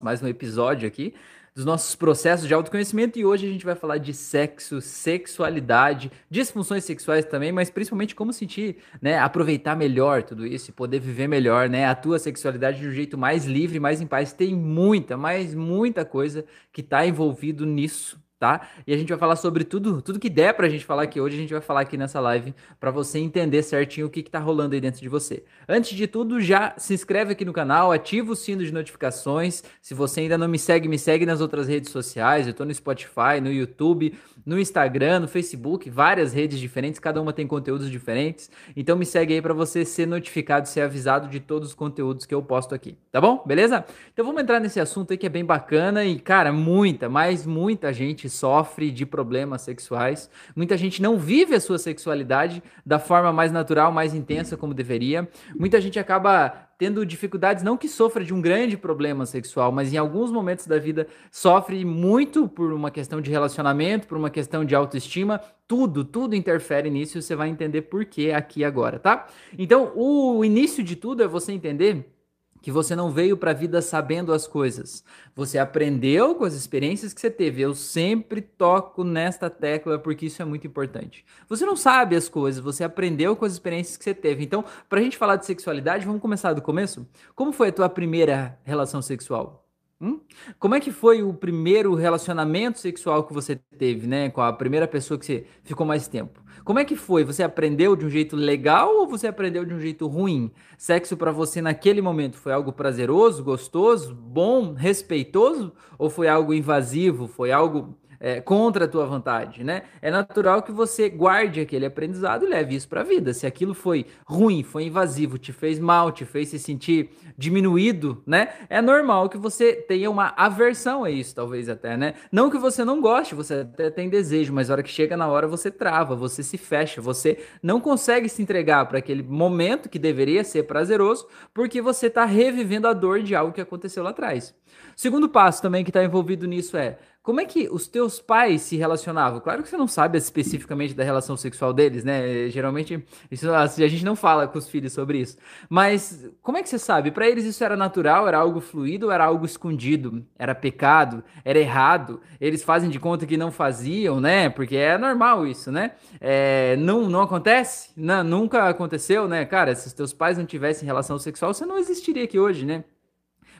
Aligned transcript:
mais 0.00 0.22
um 0.22 0.28
episódio 0.28 0.86
aqui 0.86 1.12
dos 1.54 1.64
nossos 1.64 1.96
processos 1.96 2.46
de 2.46 2.54
autoconhecimento. 2.54 3.18
E 3.18 3.24
hoje 3.24 3.46
a 3.46 3.50
gente 3.50 3.64
vai 3.64 3.74
falar 3.74 3.98
de 3.98 4.14
sexo, 4.14 4.80
sexualidade, 4.80 6.12
disfunções 6.30 6.84
sexuais 6.84 7.24
também, 7.24 7.50
mas 7.50 7.68
principalmente 7.68 8.14
como 8.14 8.32
sentir, 8.32 8.76
né, 9.02 9.18
aproveitar 9.18 9.74
melhor 9.74 10.22
tudo 10.22 10.46
isso 10.46 10.70
e 10.70 10.72
poder 10.72 11.00
viver 11.00 11.26
melhor, 11.26 11.68
né, 11.68 11.86
a 11.86 11.96
tua 11.96 12.20
sexualidade 12.20 12.78
de 12.78 12.86
um 12.86 12.92
jeito 12.92 13.18
mais 13.18 13.44
livre, 13.44 13.80
mais 13.80 14.00
em 14.00 14.06
paz. 14.06 14.32
Tem 14.32 14.54
muita, 14.54 15.16
mas 15.16 15.52
muita 15.52 16.04
coisa 16.04 16.44
que 16.72 16.80
está 16.80 17.04
envolvido 17.04 17.66
nisso, 17.66 18.22
tá? 18.38 18.68
E 18.86 18.94
a 18.94 18.96
gente 18.96 19.08
vai 19.08 19.18
falar 19.18 19.36
sobre 19.36 19.64
tudo, 19.64 20.00
tudo 20.00 20.18
que 20.18 20.30
der 20.30 20.54
pra 20.54 20.68
gente 20.68 20.84
falar 20.84 21.02
aqui 21.02 21.20
hoje, 21.20 21.36
a 21.36 21.40
gente 21.40 21.52
vai 21.52 21.60
falar 21.60 21.80
aqui 21.80 21.96
nessa 21.96 22.20
live 22.20 22.54
para 22.78 22.90
você 22.90 23.18
entender 23.18 23.62
certinho 23.62 24.06
o 24.06 24.10
que, 24.10 24.22
que 24.22 24.30
tá 24.30 24.38
rolando 24.38 24.74
aí 24.74 24.80
dentro 24.80 25.00
de 25.00 25.08
você. 25.08 25.42
Antes 25.68 25.96
de 25.96 26.06
tudo, 26.06 26.40
já 26.40 26.74
se 26.76 26.94
inscreve 26.94 27.32
aqui 27.32 27.44
no 27.44 27.52
canal, 27.52 27.90
ativa 27.90 28.32
o 28.32 28.36
sino 28.36 28.64
de 28.64 28.72
notificações. 28.72 29.62
Se 29.82 29.94
você 29.94 30.20
ainda 30.20 30.38
não 30.38 30.48
me 30.48 30.58
segue, 30.58 30.88
me 30.88 30.98
segue 30.98 31.26
nas 31.26 31.40
outras 31.40 31.66
redes 31.66 31.90
sociais. 31.90 32.46
Eu 32.46 32.54
tô 32.54 32.64
no 32.64 32.72
Spotify, 32.72 33.40
no 33.42 33.52
YouTube, 33.52 34.14
no 34.48 34.58
Instagram, 34.58 35.20
no 35.20 35.28
Facebook, 35.28 35.90
várias 35.90 36.32
redes 36.32 36.58
diferentes, 36.58 36.98
cada 36.98 37.20
uma 37.20 37.32
tem 37.32 37.46
conteúdos 37.46 37.90
diferentes. 37.90 38.50
Então 38.76 38.96
me 38.96 39.04
segue 39.04 39.34
aí 39.34 39.42
para 39.42 39.52
você 39.52 39.84
ser 39.84 40.06
notificado, 40.06 40.68
ser 40.68 40.80
avisado 40.80 41.28
de 41.28 41.40
todos 41.40 41.68
os 41.68 41.74
conteúdos 41.74 42.24
que 42.24 42.34
eu 42.34 42.42
posto 42.42 42.74
aqui, 42.74 42.96
tá 43.10 43.20
bom? 43.20 43.42
Beleza? 43.44 43.84
Então 44.12 44.24
vamos 44.24 44.40
entrar 44.40 44.60
nesse 44.60 44.80
assunto 44.80 45.10
aí 45.10 45.18
que 45.18 45.26
é 45.26 45.28
bem 45.28 45.44
bacana 45.44 46.04
e 46.04 46.18
cara, 46.18 46.52
muita, 46.52 47.08
mas 47.08 47.44
muita 47.44 47.92
gente 47.92 48.27
sofre 48.28 48.90
de 48.90 49.06
problemas 49.06 49.62
sexuais. 49.62 50.30
Muita 50.54 50.76
gente 50.76 51.00
não 51.00 51.18
vive 51.18 51.54
a 51.54 51.60
sua 51.60 51.78
sexualidade 51.78 52.62
da 52.84 52.98
forma 52.98 53.32
mais 53.32 53.52
natural, 53.52 53.92
mais 53.92 54.14
intensa 54.14 54.56
como 54.56 54.74
deveria. 54.74 55.28
Muita 55.56 55.80
gente 55.80 55.98
acaba 55.98 56.68
tendo 56.78 57.04
dificuldades, 57.04 57.64
não 57.64 57.76
que 57.76 57.88
sofra 57.88 58.24
de 58.24 58.32
um 58.32 58.40
grande 58.40 58.76
problema 58.76 59.26
sexual, 59.26 59.72
mas 59.72 59.92
em 59.92 59.96
alguns 59.96 60.30
momentos 60.30 60.66
da 60.66 60.78
vida 60.78 61.08
sofre 61.30 61.84
muito 61.84 62.48
por 62.48 62.72
uma 62.72 62.90
questão 62.90 63.20
de 63.20 63.30
relacionamento, 63.30 64.06
por 64.06 64.16
uma 64.16 64.30
questão 64.30 64.64
de 64.64 64.74
autoestima. 64.76 65.40
Tudo, 65.66 66.04
tudo 66.04 66.36
interfere 66.36 66.88
nisso 66.88 67.18
e 67.18 67.22
você 67.22 67.34
vai 67.34 67.48
entender 67.48 67.82
por 67.82 68.04
que 68.04 68.30
aqui 68.30 68.64
agora, 68.64 68.98
tá? 68.98 69.26
Então, 69.58 69.92
o 69.96 70.44
início 70.44 70.84
de 70.84 70.94
tudo 70.94 71.22
é 71.22 71.26
você 71.26 71.52
entender 71.52 72.14
que 72.60 72.72
você 72.72 72.96
não 72.96 73.10
veio 73.10 73.36
para 73.36 73.52
a 73.52 73.54
vida 73.54 73.80
sabendo 73.80 74.32
as 74.32 74.46
coisas. 74.46 75.04
Você 75.34 75.58
aprendeu 75.58 76.34
com 76.34 76.44
as 76.44 76.54
experiências 76.54 77.12
que 77.12 77.20
você 77.20 77.30
teve. 77.30 77.62
Eu 77.62 77.74
sempre 77.74 78.40
toco 78.40 79.04
nesta 79.04 79.48
tecla 79.48 79.98
porque 79.98 80.26
isso 80.26 80.42
é 80.42 80.44
muito 80.44 80.66
importante. 80.66 81.24
Você 81.48 81.64
não 81.64 81.76
sabe 81.76 82.16
as 82.16 82.28
coisas, 82.28 82.62
você 82.62 82.84
aprendeu 82.84 83.36
com 83.36 83.44
as 83.44 83.52
experiências 83.52 83.96
que 83.96 84.04
você 84.04 84.14
teve. 84.14 84.44
Então, 84.44 84.64
para 84.88 85.00
a 85.00 85.02
gente 85.02 85.16
falar 85.16 85.36
de 85.36 85.46
sexualidade, 85.46 86.06
vamos 86.06 86.20
começar 86.22 86.52
do 86.52 86.62
começo? 86.62 87.06
Como 87.34 87.52
foi 87.52 87.68
a 87.68 87.72
tua 87.72 87.88
primeira 87.88 88.58
relação 88.64 89.00
sexual? 89.02 89.67
Hum? 90.00 90.20
Como 90.60 90.76
é 90.76 90.80
que 90.80 90.92
foi 90.92 91.24
o 91.24 91.34
primeiro 91.34 91.92
relacionamento 91.96 92.78
sexual 92.78 93.24
que 93.24 93.32
você 93.32 93.56
teve, 93.56 94.06
né? 94.06 94.30
Com 94.30 94.40
a 94.40 94.52
primeira 94.52 94.86
pessoa 94.86 95.18
que 95.18 95.26
você 95.26 95.44
ficou 95.64 95.84
mais 95.84 96.06
tempo? 96.06 96.40
Como 96.64 96.78
é 96.78 96.84
que 96.84 96.94
foi? 96.94 97.24
Você 97.24 97.42
aprendeu 97.42 97.96
de 97.96 98.06
um 98.06 98.10
jeito 98.10 98.36
legal 98.36 98.94
ou 98.94 99.08
você 99.08 99.26
aprendeu 99.26 99.64
de 99.64 99.74
um 99.74 99.80
jeito 99.80 100.06
ruim? 100.06 100.52
Sexo 100.76 101.16
para 101.16 101.32
você 101.32 101.60
naquele 101.60 102.00
momento 102.00 102.36
foi 102.36 102.52
algo 102.52 102.72
prazeroso, 102.72 103.42
gostoso, 103.42 104.14
bom, 104.14 104.72
respeitoso 104.72 105.72
ou 105.98 106.08
foi 106.08 106.28
algo 106.28 106.54
invasivo? 106.54 107.26
Foi 107.26 107.50
algo 107.50 107.98
é, 108.20 108.40
contra 108.40 108.84
a 108.84 108.88
tua 108.88 109.06
vontade, 109.06 109.62
né? 109.62 109.82
É 110.02 110.10
natural 110.10 110.62
que 110.62 110.72
você 110.72 111.08
guarde 111.08 111.60
aquele 111.60 111.86
aprendizado 111.86 112.44
e 112.44 112.48
leve 112.48 112.74
isso 112.74 112.88
para 112.88 113.00
a 113.02 113.04
vida. 113.04 113.32
Se 113.32 113.46
aquilo 113.46 113.74
foi 113.74 114.06
ruim, 114.26 114.62
foi 114.62 114.84
invasivo, 114.84 115.38
te 115.38 115.52
fez 115.52 115.78
mal, 115.78 116.10
te 116.10 116.24
fez 116.24 116.48
se 116.48 116.58
sentir 116.58 117.10
diminuído, 117.36 118.22
né? 118.26 118.48
É 118.68 118.82
normal 118.82 119.28
que 119.28 119.38
você 119.38 119.74
tenha 119.74 120.10
uma 120.10 120.32
aversão 120.36 121.04
a 121.04 121.10
isso, 121.10 121.34
talvez 121.34 121.68
até, 121.68 121.96
né? 121.96 122.14
Não 122.32 122.50
que 122.50 122.58
você 122.58 122.84
não 122.84 123.00
goste, 123.00 123.34
você 123.34 123.54
até 123.54 123.90
tem 123.90 124.08
desejo, 124.08 124.52
mas 124.52 124.70
a 124.70 124.74
hora 124.74 124.82
que 124.82 124.90
chega 124.90 125.16
na 125.16 125.28
hora 125.28 125.46
você 125.46 125.70
trava, 125.70 126.16
você 126.16 126.42
se 126.42 126.58
fecha, 126.58 127.00
você 127.00 127.38
não 127.62 127.80
consegue 127.80 128.28
se 128.28 128.42
entregar 128.42 128.86
para 128.86 128.98
aquele 128.98 129.22
momento 129.22 129.88
que 129.88 129.98
deveria 129.98 130.42
ser 130.42 130.64
prazeroso, 130.64 131.26
porque 131.54 131.80
você 131.80 132.06
está 132.06 132.24
revivendo 132.24 132.88
a 132.88 132.92
dor 132.92 133.22
de 133.22 133.34
algo 133.34 133.52
que 133.52 133.60
aconteceu 133.60 134.02
lá 134.02 134.10
atrás. 134.10 134.54
Segundo 134.96 135.28
passo 135.28 135.62
também 135.62 135.84
que 135.84 135.90
está 135.90 136.02
envolvido 136.02 136.46
nisso 136.46 136.76
é 136.76 136.98
como 137.22 137.40
é 137.40 137.44
que 137.44 137.68
os 137.70 137.86
teus 137.86 138.20
pais 138.20 138.62
se 138.62 138.76
relacionavam? 138.76 139.40
Claro 139.40 139.62
que 139.62 139.68
você 139.68 139.76
não 139.76 139.86
sabe 139.86 140.16
especificamente 140.16 140.94
da 140.94 141.04
relação 141.04 141.36
sexual 141.36 141.72
deles, 141.74 142.02
né? 142.02 142.48
Geralmente 142.48 143.04
isso, 143.30 143.52
a 143.52 143.66
gente 143.66 144.04
não 144.04 144.16
fala 144.16 144.48
com 144.48 144.58
os 144.58 144.68
filhos 144.68 144.94
sobre 144.94 145.18
isso. 145.18 145.36
Mas 145.68 146.26
como 146.40 146.56
é 146.56 146.62
que 146.62 146.68
você 146.68 146.78
sabe? 146.78 147.10
Para 147.10 147.28
eles 147.28 147.44
isso 147.44 147.62
era 147.62 147.76
natural, 147.76 148.26
era 148.26 148.38
algo 148.38 148.60
fluido, 148.60 149.10
era 149.10 149.24
algo 149.26 149.44
escondido, 149.44 150.24
era 150.38 150.54
pecado, 150.54 151.22
era 151.44 151.58
errado. 151.58 152.20
Eles 152.40 152.62
fazem 152.62 152.88
de 152.88 152.98
conta 152.98 153.26
que 153.26 153.36
não 153.36 153.52
faziam, 153.52 154.20
né? 154.20 154.48
Porque 154.48 154.76
é 154.76 154.96
normal 154.96 155.46
isso, 155.46 155.70
né? 155.70 155.92
É, 156.20 156.76
não, 156.76 157.10
não 157.10 157.20
acontece, 157.20 157.90
não, 157.96 158.24
nunca 158.24 158.68
aconteceu, 158.68 159.28
né? 159.28 159.44
Cara, 159.44 159.74
se 159.74 159.86
os 159.86 159.92
teus 159.92 160.14
pais 160.14 160.38
não 160.38 160.46
tivessem 160.46 160.86
relação 160.86 161.18
sexual, 161.18 161.52
você 161.52 161.66
não 161.66 161.76
existiria 161.78 162.24
aqui 162.24 162.38
hoje, 162.38 162.64
né? 162.64 162.84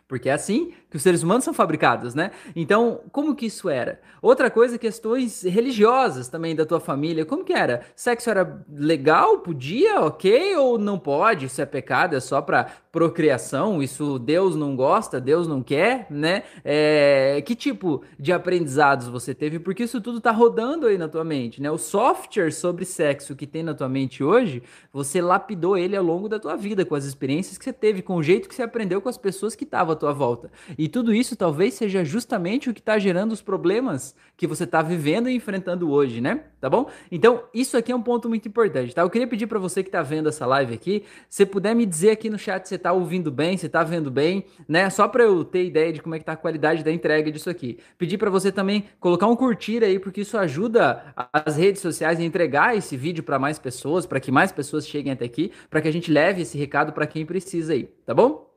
Porque 0.08 0.30
é 0.30 0.32
assim 0.32 0.72
que 0.91 0.96
os 0.96 1.02
seres 1.02 1.22
humanos 1.22 1.44
são 1.44 1.52
fabricados, 1.52 2.14
né? 2.14 2.30
Então, 2.56 3.02
como 3.12 3.34
que 3.34 3.44
isso 3.44 3.69
era? 3.69 4.00
Outra 4.22 4.50
coisa, 4.50 4.78
questões 4.78 5.42
religiosas 5.42 6.28
também 6.28 6.56
da 6.56 6.64
tua 6.64 6.80
família. 6.80 7.26
Como 7.26 7.44
que 7.44 7.52
era? 7.52 7.82
Sexo 7.94 8.30
era 8.30 8.64
legal? 8.72 9.41
Podia? 9.41 10.00
Ok? 10.00 10.56
Ou 10.56 10.78
não 10.78 10.98
pode? 10.98 11.44
Isso 11.44 11.60
é 11.60 11.66
pecado? 11.66 12.16
É 12.16 12.20
só 12.20 12.41
para 12.41 12.70
procriação? 12.91 13.82
Isso 13.82 14.19
Deus 14.19 14.56
não 14.56 14.75
gosta? 14.75 15.21
Deus 15.21 15.47
não 15.47 15.62
quer? 15.62 16.06
Né? 16.10 16.43
É... 16.65 17.43
Que 17.44 17.54
tipo 17.54 18.03
de 18.19 18.32
aprendizados 18.32 19.09
você 19.09 19.34
teve? 19.34 19.59
Porque 19.59 19.84
isso 19.84 20.00
tudo 20.00 20.21
tá 20.21 20.31
rodando 20.31 20.87
aí 20.87 20.99
na 20.99 21.09
tua 21.09 21.25
mente, 21.25 21.60
né? 21.62 21.71
O 21.71 21.78
software 21.78 22.53
sobre 22.53 22.84
sexo 22.84 23.37
que 23.37 23.47
tem 23.47 23.62
na 23.62 23.75
tua 23.75 23.88
mente 23.88 24.22
hoje, 24.22 24.62
você 24.93 25.21
lapidou 25.21 25.76
ele 25.76 25.97
ao 25.97 26.04
longo 26.04 26.28
da 26.28 26.38
tua 26.38 26.56
vida, 26.56 26.84
com 26.84 26.94
as 26.94 27.04
experiências 27.04 27.59
que 27.59 27.65
você 27.65 27.72
teve, 27.72 28.03
com 28.03 28.16
o 28.16 28.22
jeito 28.22 28.49
que 28.49 28.54
você 28.54 28.62
aprendeu 28.62 29.00
com 29.00 29.09
as 29.09 29.19
pessoas 29.19 29.55
que 29.55 29.65
estavam 29.65 29.93
à 29.93 29.97
tua 29.97 30.12
volta. 30.12 30.50
E 30.76 30.88
tudo 30.88 31.15
isso 31.15 31.37
talvez 31.37 31.75
seja 31.75 32.05
justamente 32.05 32.70
o 32.70 32.75
que 32.75 32.81
está 32.81 32.99
gerando 32.99 33.32
os 33.32 33.43
problemas 33.43 34.15
que 34.37 34.47
você 34.47 34.65
está 34.65 34.82
vivendo 34.82 35.28
e 35.28 35.34
enfrentando 35.34 35.91
hoje, 35.91 36.20
né? 36.20 36.44
Tá 36.60 36.69
bom? 36.70 36.88
Então, 37.10 37.44
isso 37.53 37.76
aqui 37.76 37.93
é 37.93 37.97
um 37.97 38.03
ponto 38.03 38.28
muito 38.28 38.49
importante, 38.49 38.94
tá? 38.94 39.03
Eu 39.03 39.10
queria 39.10 39.26
pedir 39.26 39.47
para 39.47 39.59
você 39.59 39.82
que 39.82 39.88
está 39.88 40.03
vendo 40.03 40.28
essa 40.28 40.47
live 40.47 40.75
aqui, 40.75 41.05
se 41.28 41.44
puder 41.44 41.75
me 41.75 41.84
dizer 41.84 42.10
aqui 42.10 42.31
no 42.31 42.38
chat 42.38 42.66
se 42.69 42.78
está 42.78 42.93
ouvindo 42.93 43.31
bem, 43.31 43.56
se 43.56 43.66
está 43.66 43.84
vendo 43.84 44.11
bem, 44.11 44.47
né? 44.66 44.89
Só 44.89 45.06
para 45.06 45.25
eu 45.25 45.44
ter 45.44 45.65
ideia 45.65 45.93
de 45.93 46.00
como 46.00 46.15
é 46.15 46.19
que 46.19 46.25
tá 46.25 46.33
a 46.33 46.37
qualidade 46.37 46.83
da 46.83 46.91
entrega 46.91 47.31
disso 47.31 47.50
aqui. 47.50 47.78
Pedir 47.99 48.16
para 48.16 48.31
você 48.31 48.50
também 48.50 48.84
colocar 48.99 49.27
um 49.27 49.37
curtir 49.37 49.84
aí, 49.84 49.99
porque 49.99 50.22
isso 50.22 50.39
ajuda 50.39 51.15
as 51.33 51.56
redes 51.56 51.83
sociais 51.83 52.19
a 52.19 52.25
entregar 52.25 52.77
esse 52.77 52.97
vídeo 52.97 53.22
para 53.22 53.38
mais 53.38 53.59
pessoas, 53.59 54.06
para 54.06 54.21
que 54.21 54.33
mais 54.33 54.50
pessoas 54.50 54.88
cheguem 54.88 55.12
até 55.12 55.27
aqui, 55.27 55.53
para 55.69 55.81
que 55.83 55.88
a 55.88 55.93
gente 55.93 56.11
leve 56.11 56.43
esse 56.43 56.56
recado 56.56 56.93
para 56.93 57.06
quem 57.06 57.27
precisa 57.27 57.75
aí, 57.75 57.84
tá 58.06 58.15
bom? 58.15 58.49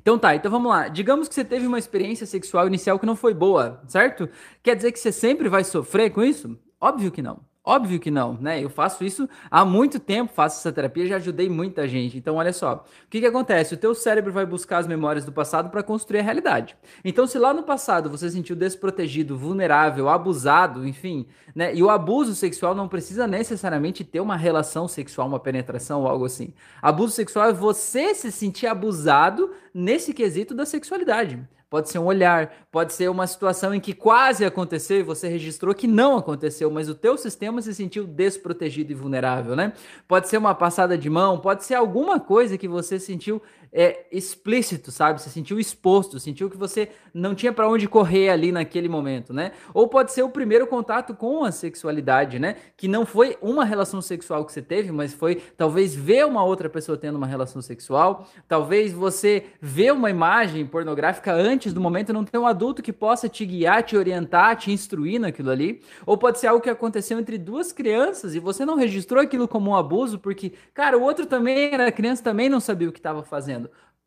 Então 0.00 0.18
tá, 0.18 0.34
então 0.34 0.50
vamos 0.50 0.70
lá. 0.70 0.88
Digamos 0.88 1.28
que 1.28 1.34
você 1.34 1.44
teve 1.44 1.66
uma 1.66 1.78
experiência 1.78 2.26
sexual 2.26 2.66
inicial 2.66 2.98
que 2.98 3.06
não 3.06 3.16
foi 3.16 3.34
boa, 3.34 3.82
certo? 3.86 4.28
Quer 4.62 4.76
dizer 4.76 4.92
que 4.92 4.98
você 4.98 5.12
sempre 5.12 5.48
vai 5.48 5.64
sofrer 5.64 6.10
com 6.10 6.22
isso? 6.22 6.58
Óbvio 6.80 7.10
que 7.10 7.22
não. 7.22 7.53
Óbvio 7.66 7.98
que 7.98 8.10
não, 8.10 8.34
né? 8.34 8.62
Eu 8.62 8.68
faço 8.68 9.02
isso 9.02 9.26
há 9.50 9.64
muito 9.64 9.98
tempo, 9.98 10.30
faço 10.34 10.60
essa 10.60 10.70
terapia, 10.70 11.06
já 11.06 11.16
ajudei 11.16 11.48
muita 11.48 11.88
gente. 11.88 12.18
Então, 12.18 12.36
olha 12.36 12.52
só, 12.52 12.84
o 13.04 13.08
que, 13.08 13.20
que 13.20 13.26
acontece? 13.26 13.72
O 13.72 13.78
teu 13.78 13.94
cérebro 13.94 14.30
vai 14.30 14.44
buscar 14.44 14.78
as 14.78 14.86
memórias 14.86 15.24
do 15.24 15.32
passado 15.32 15.70
para 15.70 15.82
construir 15.82 16.20
a 16.20 16.22
realidade. 16.22 16.76
Então, 17.02 17.26
se 17.26 17.38
lá 17.38 17.54
no 17.54 17.62
passado 17.62 18.10
você 18.10 18.28
se 18.28 18.36
sentiu 18.36 18.54
desprotegido, 18.54 19.38
vulnerável, 19.38 20.10
abusado, 20.10 20.86
enfim, 20.86 21.26
né? 21.54 21.74
E 21.74 21.82
o 21.82 21.88
abuso 21.88 22.34
sexual 22.34 22.74
não 22.74 22.86
precisa 22.86 23.26
necessariamente 23.26 24.04
ter 24.04 24.20
uma 24.20 24.36
relação 24.36 24.86
sexual, 24.86 25.26
uma 25.26 25.40
penetração 25.40 26.02
ou 26.02 26.06
algo 26.06 26.26
assim. 26.26 26.52
Abuso 26.82 27.14
sexual 27.14 27.48
é 27.48 27.52
você 27.54 28.14
se 28.14 28.30
sentir 28.30 28.66
abusado 28.66 29.52
nesse 29.72 30.12
quesito 30.12 30.54
da 30.54 30.66
sexualidade 30.66 31.42
pode 31.74 31.90
ser 31.90 31.98
um 31.98 32.04
olhar, 32.04 32.52
pode 32.70 32.92
ser 32.92 33.10
uma 33.10 33.26
situação 33.26 33.74
em 33.74 33.80
que 33.80 33.92
quase 33.92 34.44
aconteceu 34.44 35.00
e 35.00 35.02
você 35.02 35.26
registrou 35.26 35.74
que 35.74 35.88
não 35.88 36.16
aconteceu, 36.16 36.70
mas 36.70 36.88
o 36.88 36.94
teu 36.94 37.18
sistema 37.18 37.60
se 37.60 37.74
sentiu 37.74 38.06
desprotegido 38.06 38.92
e 38.92 38.94
vulnerável, 38.94 39.56
né? 39.56 39.72
Pode 40.06 40.28
ser 40.28 40.36
uma 40.36 40.54
passada 40.54 40.96
de 40.96 41.10
mão, 41.10 41.40
pode 41.40 41.64
ser 41.64 41.74
alguma 41.74 42.20
coisa 42.20 42.56
que 42.56 42.68
você 42.68 43.00
sentiu 43.00 43.42
é, 43.76 44.06
explícito, 44.12 44.92
sabe? 44.92 45.20
Você 45.20 45.28
sentiu 45.28 45.58
exposto, 45.58 46.20
sentiu 46.20 46.48
que 46.48 46.56
você 46.56 46.90
não 47.12 47.34
tinha 47.34 47.52
para 47.52 47.68
onde 47.68 47.88
correr 47.88 48.28
ali 48.28 48.52
naquele 48.52 48.88
momento, 48.88 49.34
né? 49.34 49.50
Ou 49.74 49.88
pode 49.88 50.12
ser 50.12 50.22
o 50.22 50.28
primeiro 50.28 50.64
contato 50.68 51.12
com 51.12 51.42
a 51.42 51.50
sexualidade, 51.50 52.38
né? 52.38 52.54
Que 52.76 52.86
não 52.86 53.04
foi 53.04 53.36
uma 53.42 53.64
relação 53.64 54.00
sexual 54.00 54.44
que 54.44 54.52
você 54.52 54.62
teve, 54.62 54.92
mas 54.92 55.12
foi 55.12 55.42
talvez 55.56 55.92
ver 55.92 56.24
uma 56.24 56.44
outra 56.44 56.70
pessoa 56.70 56.96
tendo 56.96 57.16
uma 57.16 57.26
relação 57.26 57.60
sexual, 57.60 58.28
talvez 58.46 58.92
você 58.92 59.46
ver 59.60 59.92
uma 59.92 60.08
imagem 60.08 60.64
pornográfica 60.64 61.32
antes 61.32 61.72
do 61.72 61.80
momento 61.80 62.12
não 62.12 62.24
ter 62.24 62.38
um 62.38 62.46
adulto 62.46 62.80
que 62.80 62.92
possa 62.92 63.28
te 63.28 63.44
guiar, 63.44 63.82
te 63.82 63.96
orientar, 63.96 64.56
te 64.56 64.70
instruir 64.70 65.20
naquilo 65.20 65.50
ali, 65.50 65.82
ou 66.06 66.16
pode 66.16 66.38
ser 66.38 66.46
algo 66.46 66.62
que 66.62 66.70
aconteceu 66.70 67.18
entre 67.18 67.36
duas 67.36 67.72
crianças 67.72 68.36
e 68.36 68.38
você 68.38 68.64
não 68.64 68.76
registrou 68.76 69.20
aquilo 69.20 69.48
como 69.48 69.72
um 69.72 69.76
abuso 69.76 70.16
porque, 70.16 70.52
cara, 70.72 70.96
o 70.96 71.02
outro 71.02 71.26
também 71.26 71.74
era 71.74 71.90
criança, 71.90 72.22
também 72.22 72.48
não 72.48 72.60
sabia 72.60 72.88
o 72.88 72.92
que 72.92 73.00
estava 73.00 73.24
fazendo. 73.24 73.63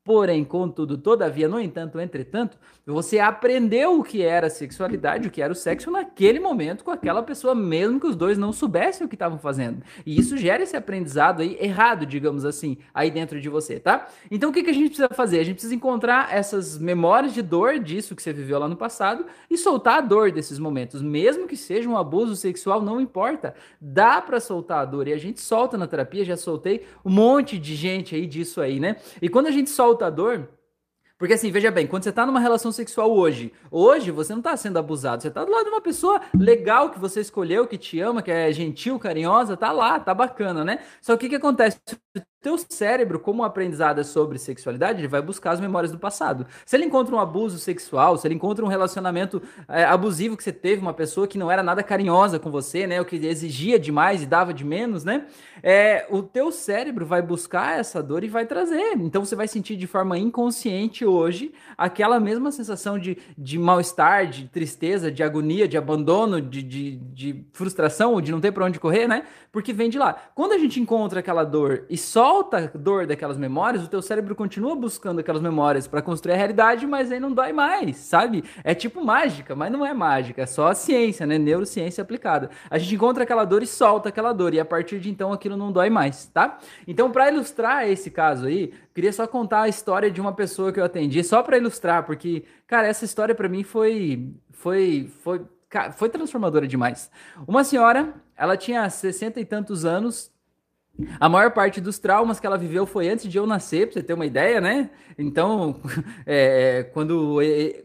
Porém, 0.08 0.46
contudo, 0.46 0.98
todavia, 0.98 1.50
no 1.50 1.60
entanto, 1.60 2.00
entretanto, 2.00 2.58
você 2.86 3.20
aprendeu 3.20 4.00
o 4.00 4.04
que 4.06 4.24
era 4.24 4.50
sexualidade, 4.50 5.28
o 5.28 5.32
que 5.32 5.42
era 5.42 5.52
o 5.52 5.56
sexo 5.56 5.92
naquele 5.92 6.40
momento 6.40 6.86
com 6.86 6.92
aquela 6.92 7.22
pessoa, 7.22 7.54
mesmo 7.54 8.00
que 8.00 8.08
os 8.08 8.16
dois 8.16 8.38
não 8.38 8.54
soubessem 8.54 9.06
o 9.06 9.10
que 9.10 9.16
estavam 9.16 9.38
fazendo. 9.38 9.84
E 10.06 10.18
isso 10.18 10.38
gera 10.38 10.64
esse 10.64 10.78
aprendizado 10.78 11.42
aí 11.42 11.58
errado, 11.60 12.06
digamos 12.06 12.46
assim, 12.46 12.78
aí 12.94 13.12
dentro 13.12 13.42
de 13.42 13.50
você, 13.50 13.82
tá? 13.82 14.08
Então, 14.32 14.50
o 14.50 14.54
que, 14.54 14.64
que 14.64 14.70
a 14.70 14.74
gente 14.74 14.88
precisa 14.88 15.10
fazer? 15.10 15.42
A 15.42 15.44
gente 15.44 15.56
precisa 15.56 15.76
encontrar 15.76 16.34
essas 16.34 16.78
memórias 16.78 17.34
de 17.34 17.42
dor 17.42 17.78
disso 17.78 18.16
que 18.16 18.24
você 18.24 18.32
viveu 18.32 18.60
lá 18.60 18.70
no 18.70 18.78
passado 18.78 19.26
e 19.50 19.58
soltar 19.58 19.98
a 19.98 20.02
dor 20.02 20.32
desses 20.32 20.58
momentos, 20.58 21.02
mesmo 21.02 21.48
que 21.48 21.58
seja 21.58 21.90
um 21.90 21.98
abuso 21.98 22.34
sexual, 22.34 22.82
não 22.82 23.02
importa. 23.02 23.56
Dá 23.82 24.22
para 24.22 24.40
soltar 24.40 24.84
a 24.84 24.86
dor 24.86 25.10
e 25.10 25.12
a 25.12 25.18
gente 25.18 25.42
solta 25.42 25.78
na 25.78 25.86
terapia, 25.86 26.24
já 26.24 26.38
soltei 26.38 26.86
um 27.04 27.10
monte 27.10 27.60
de 27.60 27.76
gente 27.76 28.16
aí 28.16 28.26
disso 28.26 28.62
aí, 28.62 28.80
né? 28.80 28.96
E 29.22 29.28
quando 29.28 29.48
a 29.48 29.52
gente 29.52 29.70
solta 29.70 29.97
porque 31.18 31.34
assim, 31.34 31.52
veja 31.52 31.72
bem, 31.72 31.88
quando 31.88 32.04
você 32.04 32.12
tá 32.12 32.28
numa 32.28 32.40
relação 32.40 32.72
sexual 32.72 33.12
hoje, 33.12 33.52
hoje 33.72 34.12
você 34.12 34.36
não 34.36 34.42
tá 34.42 34.56
sendo 34.56 34.78
abusado, 34.78 35.24
você 35.24 35.32
tá 35.32 35.44
do 35.44 35.52
lado 35.52 35.64
de 35.64 35.70
uma 35.72 35.82
pessoa 35.82 36.22
legal 36.38 36.92
que 36.92 37.00
você 37.00 37.22
escolheu, 37.22 37.66
que 37.66 37.78
te 37.78 38.00
ama, 38.00 38.22
que 38.22 38.30
é 38.30 38.52
gentil, 38.52 39.00
carinhosa, 39.00 39.58
tá 39.58 39.72
lá, 39.72 40.00
tá 40.00 40.14
bacana, 40.14 40.64
né? 40.64 40.80
Só 41.02 41.18
que 41.18 41.26
o 41.26 41.30
que, 41.30 41.30
que 41.30 41.36
acontece? 41.36 41.80
Teu 42.48 42.58
cérebro, 42.58 43.20
como 43.20 43.44
aprendizado 43.44 44.00
é 44.00 44.04
sobre 44.06 44.40
sexualidade, 44.40 45.02
ele 45.02 45.08
vai 45.10 45.22
buscar 45.22 45.52
as 45.52 45.60
memórias 45.60 45.92
do 45.92 46.00
passado. 46.00 46.48
Se 46.66 46.78
ele 46.78 46.86
encontra 46.86 47.14
um 47.14 47.20
abuso 47.20 47.60
sexual, 47.60 48.18
se 48.18 48.26
ele 48.26 48.36
encontra 48.36 48.64
um 48.64 48.70
relacionamento 48.70 49.42
é, 49.68 49.84
abusivo 49.84 50.38
que 50.38 50.44
você 50.44 50.54
teve, 50.54 50.82
uma 50.82 50.94
pessoa 50.94 51.28
que 51.28 51.38
não 51.38 51.52
era 51.52 51.62
nada 51.62 51.84
carinhosa 51.84 52.40
com 52.40 52.50
você, 52.50 52.88
né, 52.88 53.02
o 53.02 53.06
que 53.06 53.18
exigia 53.18 53.78
demais 53.78 54.24
e 54.24 54.26
dava 54.26 54.54
de 54.54 54.64
menos, 54.64 55.04
né, 55.04 55.26
é, 55.62 56.08
o 56.10 56.24
teu 56.24 56.50
cérebro 56.50 57.06
vai 57.06 57.22
buscar 57.22 57.78
essa 57.78 58.02
dor 58.02 58.24
e 58.24 58.30
vai 58.30 58.46
trazer. 58.46 58.94
Então 58.96 59.26
você 59.26 59.36
vai 59.36 59.48
sentir 59.50 59.76
de 59.76 59.86
forma 59.86 60.18
inconsciente 60.18 61.06
hoje 61.06 61.52
aquela 61.78 62.18
mesma 62.18 62.50
sensação 62.50 62.98
de, 62.98 63.18
de 63.38 63.60
mal-estar, 63.60 64.26
de 64.26 64.48
tristeza, 64.48 65.12
de 65.12 65.22
agonia, 65.22 65.68
de 65.68 65.78
abandono, 65.78 66.40
de, 66.40 66.64
de, 66.64 66.96
de 66.96 67.46
frustração, 67.52 68.22
de 68.22 68.32
não 68.32 68.40
ter 68.40 68.54
para 68.54 68.64
onde 68.64 68.80
correr, 68.80 69.06
né, 69.06 69.24
porque 69.52 69.74
vem 69.74 69.90
de 69.90 70.00
lá. 70.00 70.14
Quando 70.34 70.54
a 70.54 70.58
gente 70.58 70.80
encontra 70.80 71.20
aquela 71.20 71.44
dor 71.44 71.86
e 71.90 71.98
só 71.98 72.37
solta 72.38 72.58
a 72.58 72.78
dor 72.78 73.08
daquelas 73.08 73.38
memórias, 73.38 73.84
o 73.84 73.88
teu 73.88 74.02
cérebro 74.02 74.36
continua 74.36 74.76
buscando 74.76 75.20
aquelas 75.20 75.42
memórias 75.42 75.88
para 75.88 76.04
construir 76.04 76.34
a 76.34 76.38
realidade, 76.38 76.86
mas 76.86 77.12
aí 77.12 77.20
não 77.20 77.32
dói 77.32 77.52
mais, 77.52 77.98
sabe? 77.98 78.44
É 78.64 78.76
tipo 78.76 79.04
mágica, 79.04 79.56
mas 79.56 79.72
não 79.72 79.84
é 79.84 79.94
mágica, 79.94 80.44
é 80.44 80.46
só 80.46 80.72
ciência, 80.74 81.26
né? 81.26 81.38
Neurociência 81.40 82.02
aplicada. 82.02 82.52
A 82.70 82.78
gente 82.78 82.94
encontra 82.94 83.24
aquela 83.24 83.44
dor 83.44 83.64
e 83.64 83.68
solta 83.68 84.10
aquela 84.10 84.34
dor, 84.34 84.54
e 84.54 84.60
a 84.60 84.66
partir 84.66 85.00
de 85.00 85.10
então 85.10 85.34
aquilo 85.34 85.58
não 85.58 85.72
dói 85.72 85.90
mais, 85.90 86.28
tá? 86.28 86.60
Então, 86.88 87.12
para 87.12 87.32
ilustrar 87.32 87.88
esse 87.88 88.12
caso 88.12 88.46
aí, 88.46 88.72
queria 88.94 89.12
só 89.12 89.26
contar 89.26 89.62
a 89.62 89.68
história 89.68 90.12
de 90.12 90.22
uma 90.22 90.34
pessoa 90.34 90.72
que 90.72 90.80
eu 90.80 90.86
atendi, 90.86 91.24
só 91.24 91.42
para 91.42 91.58
ilustrar, 91.58 92.06
porque, 92.06 92.44
cara, 92.68 92.88
essa 92.88 93.04
história 93.04 93.34
para 93.34 93.50
mim 93.50 93.64
foi 93.64 94.32
foi 94.52 95.10
foi 95.24 95.42
foi 95.98 96.10
transformadora 96.10 96.68
demais. 96.68 97.12
Uma 97.48 97.64
senhora, 97.64 98.14
ela 98.38 98.56
tinha 98.56 98.90
60 98.90 99.40
e 99.40 99.46
tantos 99.46 99.84
anos, 99.84 100.32
a 101.20 101.30
maior 101.30 101.52
parte 101.52 101.80
dos 101.80 102.00
traumas 102.00 102.40
que 102.40 102.48
ela 102.48 102.58
viveu 102.58 102.86
foi 102.86 103.10
antes 103.10 103.30
de 103.30 103.38
eu 103.38 103.46
nascer, 103.46 103.88
pra 103.88 103.94
você 103.94 104.04
ter 104.04 104.14
uma 104.14 104.26
ideia, 104.26 104.62
né? 104.62 104.90
Então, 105.18 105.80
é, 106.26 106.84
quando, 106.94 107.40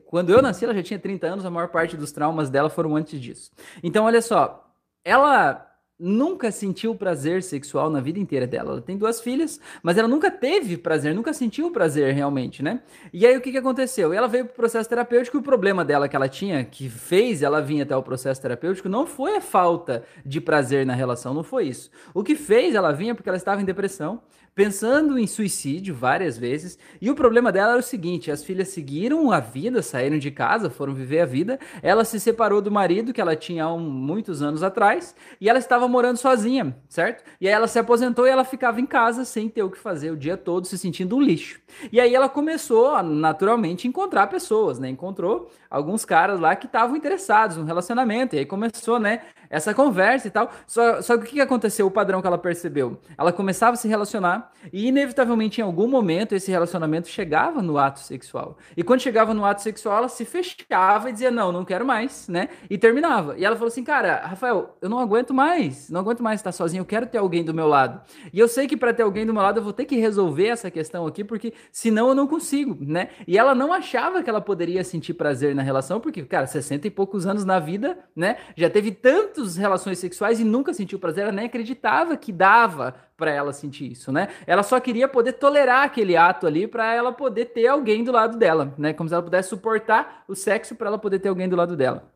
quando 0.07 0.31
eu 0.31 0.43
nasci, 0.43 0.65
ela 0.65 0.75
já 0.75 0.83
tinha 0.83 0.99
30 0.99 1.27
anos, 1.27 1.47
a 1.47 1.51
maior 1.51 1.69
parte 1.69 1.97
dos 1.97 2.13
traumas 2.13 2.51
dela 2.51 2.71
foram 2.71 2.97
antes 2.97 3.21
disso. 3.21 3.51
Então, 3.83 4.05
olha 4.05 4.23
só, 4.23 4.71
ela 5.05 5.72
nunca 5.99 6.51
sentiu 6.51 6.95
prazer 6.95 7.43
sexual 7.43 7.89
na 7.89 8.01
vida 8.01 8.19
inteira 8.19 8.47
dela. 8.47 8.73
Ela 8.73 8.81
tem 8.81 8.97
duas 8.97 9.21
filhas, 9.21 9.61
mas 9.83 9.97
ela 9.97 10.09
nunca 10.09 10.31
teve 10.31 10.77
prazer, 10.77 11.15
nunca 11.15 11.33
sentiu 11.33 11.71
prazer 11.71 12.13
realmente, 12.13 12.63
né? 12.63 12.83
E 13.13 13.27
aí 13.27 13.37
o 13.37 13.41
que, 13.41 13.53
que 13.53 13.59
aconteceu? 13.59 14.13
Ela 14.13 14.27
veio 14.27 14.47
pro 14.47 14.55
processo 14.55 14.89
terapêutico 14.89 15.37
e 15.37 15.41
o 15.41 15.43
problema 15.43 15.85
dela 15.85 16.09
que 16.09 16.17
ela 16.17 16.29
tinha, 16.29 16.65
que 16.65 16.89
fez 16.89 17.43
ela 17.43 17.61
vir 17.61 17.83
até 17.83 17.97
o 17.97 18.03
processo 18.03 18.41
terapêutico, 18.43 18.89
não 18.89 19.07
foi 19.07 19.37
a 19.37 19.41
falta 19.41 20.05
de 20.25 20.41
prazer 20.41 20.85
na 20.85 20.95
relação, 20.95 21.33
não 21.33 21.45
foi 21.45 21.69
isso. 21.69 21.91
O 22.13 22.25
que 22.25 22.35
fez 22.35 22.75
ela 22.75 22.93
vir 22.93 23.11
é 23.11 23.15
porque 23.15 23.29
ela 23.29 23.39
estava 23.39 23.63
em 23.63 23.65
depressão, 23.65 24.21
pensando 24.55 25.19
em 25.19 25.27
suicídio 25.27 25.95
várias 25.95 26.37
vezes. 26.37 26.79
E 27.01 27.11
o 27.11 27.15
problema 27.15 27.51
dela 27.51 27.73
era 27.73 27.81
o 27.81 27.83
seguinte: 27.83 28.31
as 28.31 28.45
filhas 28.45 28.69
seguiram 28.69 29.31
a 29.31 29.41
vida, 29.41 29.83
saíram 29.83 30.19
de 30.19 30.31
casa, 30.31 30.71
foram 30.71 30.95
viver 30.95 31.21
a 31.21 31.27
vida. 31.27 31.59
Ela 31.83 32.05
se 32.05 32.21
separou 32.21 32.61
do 32.61 32.71
marido 32.71 33.13
que 33.13 33.21
ela 33.21 33.37
tinha 33.37 33.65
há 33.65 33.73
um, 33.73 33.81
muitos 33.81 34.43
anos 34.43 34.63
atrás 34.63 35.15
e 35.41 35.49
ela 35.49 35.59
estava 35.59 35.89
morando 35.89 36.17
sozinha, 36.17 36.77
certo? 36.89 37.25
E 37.41 37.49
aí 37.49 37.55
ela 37.55 37.67
se 37.67 37.79
aposentou 37.79 38.27
e 38.27 38.31
ela 38.31 38.45
ficava 38.45 38.81
em 38.81 38.87
casa 38.87 39.25
sem 39.25 39.49
ter 39.49 39.63
o 39.63 39.71
que 39.71 39.79
fazer 39.79 40.11
o 40.11 40.17
dia 40.17 40.37
todo, 40.37 40.67
se 40.67 40.79
sentindo 40.79 41.17
um 41.17 41.21
lixo. 41.21 41.61
E 41.91 42.01
aí 42.01 42.15
ela 42.15 42.29
começou 42.29 42.95
a 42.95 43.03
naturalmente 43.03 43.89
encontrar 43.89 44.27
pessoas, 44.27 44.79
né? 44.79 44.89
Encontrou 44.89 45.51
alguns 45.71 46.05
caras 46.05 46.39
lá 46.39 46.55
que 46.55 46.67
estavam 46.67 46.97
interessados 46.97 47.57
no 47.57 47.65
relacionamento. 47.65 48.37
E 48.37 48.41
aí 48.41 48.47
começou, 48.47 48.99
né? 48.99 49.23
Essa 49.53 49.75
conversa 49.75 50.27
e 50.27 50.31
tal. 50.31 50.51
Só, 50.67 51.03
só 51.03 51.19
que 51.19 51.25
o 51.25 51.27
que 51.27 51.41
aconteceu? 51.41 51.87
O 51.87 51.91
padrão 51.91 52.23
que 52.23 52.27
ela 52.27 52.39
percebeu? 52.39 52.99
Ela 53.19 53.33
começava 53.33 53.75
a 53.75 53.77
se 53.77 53.87
relacionar 53.87 54.51
e, 54.73 54.89
inevitavelmente, 54.89 55.61
em 55.61 55.65
algum 55.65 55.87
momento, 55.87 56.35
esse 56.35 56.51
relacionamento 56.51 57.07
chegava 57.09 57.61
no 57.61 57.77
ato 57.77 58.01
sexual. 58.01 58.57
E 58.75 58.83
quando 58.83 59.01
chegava 59.01 59.35
no 59.35 59.45
ato 59.45 59.61
sexual, 59.61 59.99
ela 59.99 60.09
se 60.09 60.25
fechava 60.25 61.11
e 61.11 61.13
dizia: 61.13 61.31
Não, 61.31 61.53
não 61.53 61.67
quero 61.67 61.85
mais, 61.85 62.27
né? 62.29 62.49
E 62.71 62.79
terminava. 62.79 63.37
E 63.37 63.45
ela 63.45 63.55
falou 63.55 63.69
assim: 63.69 63.85
Cara, 63.85 64.23
Rafael, 64.25 64.75
eu 64.81 64.89
não 64.89 64.99
aguento 64.99 65.35
mais, 65.35 65.91
não 65.91 66.01
aguento 66.01 66.23
mais 66.23 66.41
estar 66.41 66.53
sozinho, 66.53 66.81
eu 66.81 66.87
quero 66.87 67.07
ter 67.07 67.19
alguém 67.19 67.45
do 67.45 67.53
meu 67.53 67.69
lado. 67.69 68.01
E 68.33 68.39
eu 68.39 68.49
sei 68.49 68.67
que 68.67 68.77
para 68.77 68.95
ter 68.95 69.03
alguém 69.03 69.27
do 69.27 69.35
meu 69.35 69.43
lado 69.43 69.59
eu 69.59 69.63
vou 69.63 69.73
ter 69.73 69.85
que 69.85 69.97
resolver 69.97 70.49
essa 70.49 70.71
questão 70.71 71.07
aqui, 71.07 71.23
porque 71.23 71.53
senão 71.71 72.09
eu 72.09 72.15
não 72.15 72.27
consigo, 72.27 72.75
né? 72.81 73.09
E 73.27 73.37
ela 73.37 73.55
não 73.55 73.71
achava 73.71 74.23
que 74.23 74.31
ela 74.31 74.41
poderia 74.41 74.83
sentir 74.83 75.13
prazer 75.13 75.55
na 75.55 75.63
relação, 75.63 76.01
porque, 76.01 76.23
cara, 76.23 76.47
60 76.47 76.87
e 76.87 76.91
poucos 76.91 77.27
anos 77.27 77.45
na 77.45 77.59
vida, 77.59 77.99
né? 78.17 78.39
Já 78.57 78.71
teve 78.71 78.93
tantos 78.93 79.42
muitas 79.43 79.57
relações 79.57 79.99
sexuais 79.99 80.41
e 80.41 80.45
nunca 80.45 80.73
sentiu 80.73 80.99
prazer, 80.99 81.25
ela 81.25 81.33
nem 81.33 81.47
acreditava 81.47 82.17
que 82.17 82.33
dava 82.33 82.95
para 83.17 83.31
ela 83.31 83.53
sentir 83.53 83.93
isso, 83.93 84.11
né? 84.11 84.29
Ela 84.47 84.63
só 84.63 84.81
queria 84.81 85.09
poder 85.09 85.35
tolerar 85.35 85.85
aquele 85.85 86.17
ato 86.17 86.47
ali 86.47 86.67
para 86.67 86.95
ela 86.95 87.13
poder 87.13 87.47
ter 87.47 87.67
alguém 87.67 88.03
do 88.05 88.13
lado 88.13 88.39
dela, 88.39 88.75
né? 88.79 88.93
Como 88.93 89.09
se 89.09 89.15
ela 89.15 89.23
pudesse 89.23 89.51
suportar 89.51 90.25
o 90.27 90.35
sexo 90.35 90.75
para 90.75 90.89
ela 90.89 90.99
poder 90.99 91.19
ter 91.19 91.29
alguém 91.29 91.49
do 91.49 91.57
lado 91.57 91.77
dela. 91.77 92.11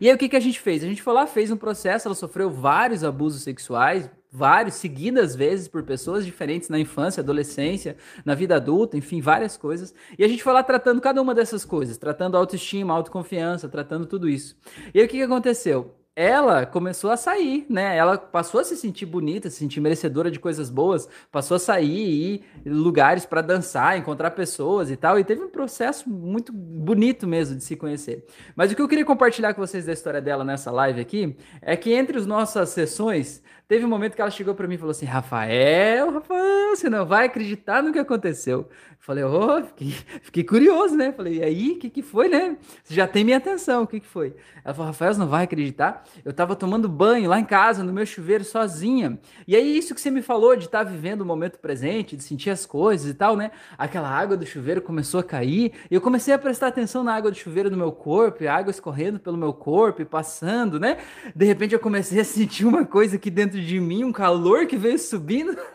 E 0.00 0.08
aí 0.08 0.14
o 0.14 0.18
que, 0.18 0.28
que 0.28 0.36
a 0.36 0.40
gente 0.40 0.60
fez? 0.60 0.82
A 0.82 0.86
gente 0.86 1.02
foi 1.02 1.12
lá, 1.12 1.26
fez 1.26 1.50
um 1.50 1.56
processo, 1.56 2.08
ela 2.08 2.14
sofreu 2.14 2.50
vários 2.50 3.04
abusos 3.04 3.42
sexuais, 3.42 4.10
vários, 4.30 4.74
seguidas 4.74 5.36
vezes 5.36 5.68
por 5.68 5.84
pessoas 5.84 6.24
diferentes 6.24 6.68
na 6.68 6.78
infância, 6.78 7.20
adolescência, 7.20 7.96
na 8.24 8.34
vida 8.34 8.56
adulta, 8.56 8.96
enfim, 8.96 9.20
várias 9.20 9.56
coisas. 9.56 9.94
E 10.18 10.24
a 10.24 10.28
gente 10.28 10.42
foi 10.42 10.52
lá 10.52 10.62
tratando 10.62 11.00
cada 11.00 11.22
uma 11.22 11.34
dessas 11.34 11.64
coisas, 11.64 11.96
tratando 11.96 12.36
autoestima, 12.36 12.92
autoconfiança, 12.92 13.68
tratando 13.68 14.06
tudo 14.06 14.28
isso. 14.28 14.56
E 14.92 14.98
aí 14.98 15.06
o 15.06 15.08
que, 15.08 15.18
que 15.18 15.22
aconteceu? 15.22 15.94
Ela 16.16 16.64
começou 16.64 17.10
a 17.10 17.16
sair, 17.16 17.66
né? 17.68 17.96
Ela 17.96 18.16
passou 18.16 18.60
a 18.60 18.64
se 18.64 18.76
sentir 18.76 19.04
bonita, 19.04 19.50
se 19.50 19.56
sentir 19.56 19.80
merecedora 19.80 20.30
de 20.30 20.38
coisas 20.38 20.70
boas, 20.70 21.08
passou 21.30 21.56
a 21.56 21.58
sair 21.58 21.90
e 21.90 22.34
ir 22.34 22.44
lugares 22.64 23.26
para 23.26 23.42
dançar, 23.42 23.98
encontrar 23.98 24.30
pessoas 24.30 24.90
e 24.90 24.96
tal, 24.96 25.18
e 25.18 25.24
teve 25.24 25.42
um 25.42 25.48
processo 25.48 26.08
muito 26.08 26.52
bonito 26.52 27.26
mesmo 27.26 27.56
de 27.56 27.64
se 27.64 27.74
conhecer. 27.74 28.24
Mas 28.54 28.70
o 28.70 28.76
que 28.76 28.82
eu 28.82 28.88
queria 28.88 29.04
compartilhar 29.04 29.54
com 29.54 29.60
vocês 29.60 29.86
da 29.86 29.92
história 29.92 30.20
dela 30.20 30.44
nessa 30.44 30.70
live 30.70 31.00
aqui 31.00 31.36
é 31.60 31.76
que 31.76 31.92
entre 31.92 32.16
as 32.16 32.26
nossas 32.26 32.68
sessões 32.68 33.42
teve 33.66 33.84
um 33.84 33.88
momento 33.88 34.14
que 34.14 34.20
ela 34.20 34.30
chegou 34.30 34.54
para 34.54 34.68
mim 34.68 34.74
e 34.74 34.78
falou 34.78 34.92
assim: 34.92 35.06
Rafael, 35.06 36.12
Rafael, 36.12 36.76
você 36.76 36.88
não 36.88 37.04
vai 37.04 37.26
acreditar 37.26 37.82
no 37.82 37.92
que 37.92 37.98
aconteceu. 37.98 38.68
Falei, 39.04 39.22
oh, 39.22 39.62
fiquei, 39.64 39.90
fiquei 40.22 40.44
curioso, 40.44 40.96
né? 40.96 41.12
Falei, 41.12 41.38
e 41.38 41.42
aí, 41.42 41.72
o 41.72 41.78
que, 41.78 41.90
que 41.90 42.02
foi, 42.02 42.26
né? 42.28 42.56
Você 42.82 42.94
já 42.94 43.06
tem 43.06 43.22
minha 43.22 43.36
atenção, 43.36 43.82
o 43.82 43.86
que, 43.86 44.00
que 44.00 44.06
foi? 44.06 44.34
Ela 44.64 44.72
falou, 44.72 44.86
Rafael, 44.86 45.12
você 45.12 45.20
não 45.20 45.28
vai 45.28 45.44
acreditar? 45.44 46.03
Eu 46.24 46.32
tava 46.32 46.56
tomando 46.56 46.88
banho 46.88 47.28
lá 47.28 47.38
em 47.38 47.44
casa, 47.44 47.82
no 47.82 47.92
meu 47.92 48.06
chuveiro, 48.06 48.44
sozinha. 48.44 49.18
E 49.46 49.56
aí, 49.56 49.76
isso 49.76 49.94
que 49.94 50.00
você 50.00 50.10
me 50.10 50.22
falou 50.22 50.56
de 50.56 50.66
estar 50.66 50.84
tá 50.84 50.90
vivendo 50.90 51.22
o 51.22 51.24
momento 51.24 51.58
presente, 51.58 52.16
de 52.16 52.22
sentir 52.22 52.50
as 52.50 52.66
coisas 52.66 53.10
e 53.10 53.14
tal, 53.14 53.36
né? 53.36 53.50
Aquela 53.76 54.08
água 54.08 54.36
do 54.36 54.46
chuveiro 54.46 54.80
começou 54.80 55.20
a 55.20 55.24
cair, 55.24 55.72
e 55.90 55.94
eu 55.94 56.00
comecei 56.00 56.34
a 56.34 56.38
prestar 56.38 56.68
atenção 56.68 57.02
na 57.02 57.14
água 57.14 57.30
do 57.30 57.36
chuveiro 57.36 57.70
no 57.70 57.76
meu 57.76 57.92
corpo, 57.92 58.46
a 58.46 58.54
água 58.54 58.70
escorrendo 58.70 59.18
pelo 59.18 59.36
meu 59.36 59.52
corpo 59.52 60.02
e 60.02 60.04
passando, 60.04 60.78
né? 60.78 60.98
De 61.34 61.44
repente, 61.44 61.74
eu 61.74 61.80
comecei 61.80 62.20
a 62.20 62.24
sentir 62.24 62.64
uma 62.64 62.84
coisa 62.84 63.16
aqui 63.16 63.30
dentro 63.30 63.60
de 63.60 63.80
mim, 63.80 64.04
um 64.04 64.12
calor 64.12 64.66
que 64.66 64.76
veio 64.76 64.98
subindo. 64.98 65.56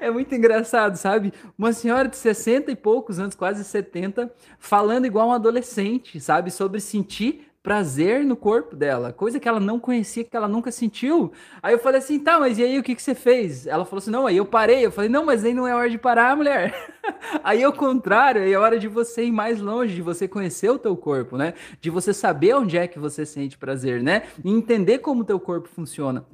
É 0.00 0.10
muito 0.10 0.34
engraçado, 0.34 0.96
sabe? 0.96 1.32
Uma 1.58 1.72
senhora 1.72 2.08
de 2.08 2.16
60 2.16 2.70
e 2.70 2.76
poucos 2.76 3.18
anos, 3.18 3.34
quase 3.34 3.62
70, 3.62 4.32
falando 4.58 5.06
igual 5.06 5.28
um 5.28 5.32
adolescente, 5.32 6.18
sabe? 6.20 6.50
Sobre 6.50 6.80
sentir 6.80 7.51
prazer 7.62 8.24
no 8.24 8.34
corpo 8.34 8.74
dela, 8.74 9.12
coisa 9.12 9.38
que 9.38 9.48
ela 9.48 9.60
não 9.60 9.78
conhecia, 9.78 10.24
que 10.24 10.36
ela 10.36 10.48
nunca 10.48 10.72
sentiu. 10.72 11.32
Aí 11.62 11.72
eu 11.72 11.78
falei 11.78 12.00
assim, 12.00 12.18
tá, 12.18 12.38
mas 12.38 12.58
e 12.58 12.64
aí 12.64 12.78
o 12.78 12.82
que, 12.82 12.94
que 12.94 13.02
você 13.02 13.14
fez? 13.14 13.66
Ela 13.66 13.84
falou 13.84 13.98
assim, 13.98 14.10
não, 14.10 14.26
aí 14.26 14.36
eu 14.36 14.44
parei. 14.44 14.84
Eu 14.84 14.90
falei, 14.90 15.08
não, 15.08 15.24
mas 15.24 15.44
aí 15.44 15.54
não 15.54 15.66
é 15.66 15.74
hora 15.74 15.88
de 15.88 15.98
parar, 15.98 16.36
mulher. 16.36 16.74
aí 17.44 17.62
ao 17.62 17.72
contrário, 17.72 18.42
é 18.42 18.54
hora 18.56 18.78
de 18.78 18.88
você 18.88 19.24
ir 19.24 19.32
mais 19.32 19.60
longe, 19.60 19.94
de 19.94 20.02
você 20.02 20.26
conhecer 20.26 20.70
o 20.70 20.78
teu 20.78 20.96
corpo, 20.96 21.36
né? 21.36 21.54
De 21.80 21.88
você 21.88 22.12
saber 22.12 22.54
onde 22.54 22.76
é 22.76 22.88
que 22.88 22.98
você 22.98 23.24
sente 23.24 23.56
prazer, 23.56 24.02
né? 24.02 24.24
E 24.44 24.50
entender 24.50 24.98
como 24.98 25.22
o 25.22 25.24
teu 25.24 25.38
corpo 25.38 25.68
funciona. 25.68 26.26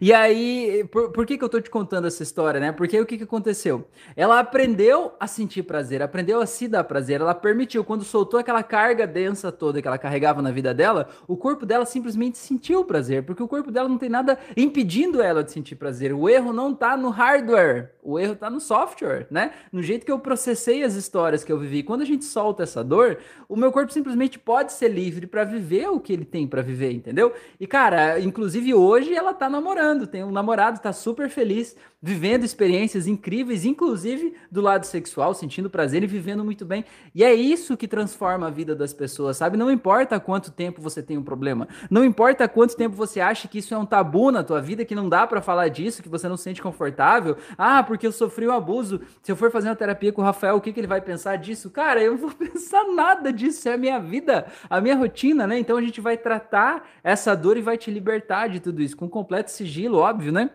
E 0.00 0.12
aí, 0.12 0.84
por, 0.90 1.10
por, 1.10 1.26
que, 1.26 1.36
que 1.36 1.44
eu 1.44 1.48
tô 1.48 1.60
te 1.60 1.70
contando 1.70 2.06
essa 2.06 2.22
história, 2.22 2.58
né? 2.58 2.72
Porque 2.72 2.98
o 2.98 3.06
que, 3.06 3.18
que 3.18 3.24
aconteceu? 3.24 3.86
Ela 4.16 4.40
aprendeu 4.40 5.12
a 5.20 5.26
sentir 5.26 5.62
prazer, 5.62 6.02
aprendeu 6.02 6.40
a 6.40 6.46
se 6.46 6.66
dar 6.66 6.84
prazer, 6.84 7.20
ela 7.20 7.34
permitiu, 7.34 7.84
quando 7.84 8.04
soltou 8.04 8.40
aquela 8.40 8.62
carga 8.62 9.06
densa 9.06 9.52
toda 9.52 9.80
que 9.80 9.88
ela 9.88 9.98
carregava 9.98 10.40
na 10.40 10.50
vida 10.50 10.72
dela, 10.72 11.08
o 11.28 11.36
corpo 11.36 11.66
dela 11.66 11.84
simplesmente 11.84 12.38
sentiu 12.38 12.84
prazer, 12.84 13.24
porque 13.24 13.42
o 13.42 13.48
corpo 13.48 13.70
dela 13.70 13.88
não 13.88 13.98
tem 13.98 14.08
nada 14.08 14.38
impedindo 14.56 15.22
ela 15.22 15.44
de 15.44 15.52
sentir 15.52 15.76
prazer. 15.76 16.12
O 16.12 16.28
erro 16.28 16.52
não 16.52 16.74
tá 16.74 16.96
no 16.96 17.10
hardware, 17.10 17.92
o 18.02 18.18
erro 18.18 18.36
tá 18.36 18.48
no 18.48 18.60
software, 18.60 19.26
né? 19.30 19.52
No 19.70 19.82
jeito 19.82 20.06
que 20.06 20.12
eu 20.12 20.18
processei 20.18 20.82
as 20.82 20.94
histórias 20.94 21.44
que 21.44 21.52
eu 21.52 21.58
vivi. 21.58 21.82
Quando 21.82 22.02
a 22.02 22.06
gente 22.06 22.24
solta 22.24 22.62
essa 22.62 22.82
dor, 22.82 23.18
o 23.48 23.56
meu 23.56 23.70
corpo 23.70 23.92
simplesmente 23.92 24.38
pode 24.38 24.72
ser 24.72 24.88
livre 24.88 25.26
para 25.26 25.44
viver 25.44 25.88
o 25.88 26.00
que 26.00 26.12
ele 26.12 26.24
tem 26.24 26.46
para 26.46 26.62
viver, 26.62 26.92
entendeu? 26.92 27.32
E 27.60 27.66
cara, 27.66 28.18
inclusive 28.18 28.74
hoje 28.74 29.14
ela 29.14 29.34
tá 29.34 29.48
namorando 29.48 29.63
namorando, 29.64 30.06
tem 30.06 30.22
um 30.22 30.30
namorado, 30.30 30.78
tá 30.78 30.92
super 30.92 31.30
feliz, 31.30 31.74
vivendo 32.02 32.44
experiências 32.44 33.06
incríveis, 33.06 33.64
inclusive 33.64 34.34
do 34.50 34.60
lado 34.60 34.84
sexual, 34.84 35.32
sentindo 35.32 35.70
prazer 35.70 36.02
e 36.02 36.06
vivendo 36.06 36.44
muito 36.44 36.66
bem. 36.66 36.84
E 37.14 37.24
é 37.24 37.32
isso 37.32 37.74
que 37.74 37.88
transforma 37.88 38.48
a 38.48 38.50
vida 38.50 38.76
das 38.76 38.92
pessoas, 38.92 39.38
sabe? 39.38 39.56
Não 39.56 39.70
importa 39.70 40.20
quanto 40.20 40.52
tempo 40.52 40.82
você 40.82 41.02
tem 41.02 41.16
um 41.16 41.22
problema, 41.22 41.66
não 41.90 42.04
importa 42.04 42.46
quanto 42.46 42.76
tempo 42.76 42.94
você 42.94 43.20
acha 43.20 43.48
que 43.48 43.56
isso 43.56 43.72
é 43.72 43.78
um 43.78 43.86
tabu 43.86 44.30
na 44.30 44.44
tua 44.44 44.60
vida, 44.60 44.84
que 44.84 44.94
não 44.94 45.08
dá 45.08 45.26
para 45.26 45.40
falar 45.40 45.68
disso, 45.68 46.02
que 46.02 46.08
você 46.10 46.28
não 46.28 46.36
se 46.36 46.42
sente 46.42 46.60
confortável. 46.60 47.38
Ah, 47.56 47.82
porque 47.82 48.06
eu 48.06 48.12
sofri 48.12 48.46
um 48.46 48.52
abuso. 48.52 49.00
Se 49.22 49.32
eu 49.32 49.36
for 49.36 49.50
fazer 49.50 49.70
uma 49.70 49.76
terapia 49.76 50.12
com 50.12 50.20
o 50.20 50.24
Rafael, 50.24 50.56
o 50.56 50.60
que, 50.60 50.74
que 50.74 50.80
ele 50.80 50.86
vai 50.86 51.00
pensar 51.00 51.36
disso? 51.36 51.70
Cara, 51.70 52.02
eu 52.02 52.12
não 52.12 52.18
vou 52.18 52.32
pensar 52.36 52.84
nada 52.92 53.32
disso, 53.32 53.66
é 53.66 53.72
a 53.72 53.78
minha 53.78 53.98
vida, 53.98 54.44
a 54.68 54.78
minha 54.78 54.94
rotina, 54.94 55.46
né? 55.46 55.58
Então 55.58 55.78
a 55.78 55.80
gente 55.80 56.02
vai 56.02 56.18
tratar 56.18 56.86
essa 57.02 57.34
dor 57.34 57.56
e 57.56 57.62
vai 57.62 57.78
te 57.78 57.90
libertar 57.90 58.48
de 58.48 58.60
tudo 58.60 58.82
isso 58.82 58.94
com 58.94 59.08
completo 59.08 59.53
sigilo, 59.54 59.98
óbvio, 59.98 60.32
né? 60.32 60.50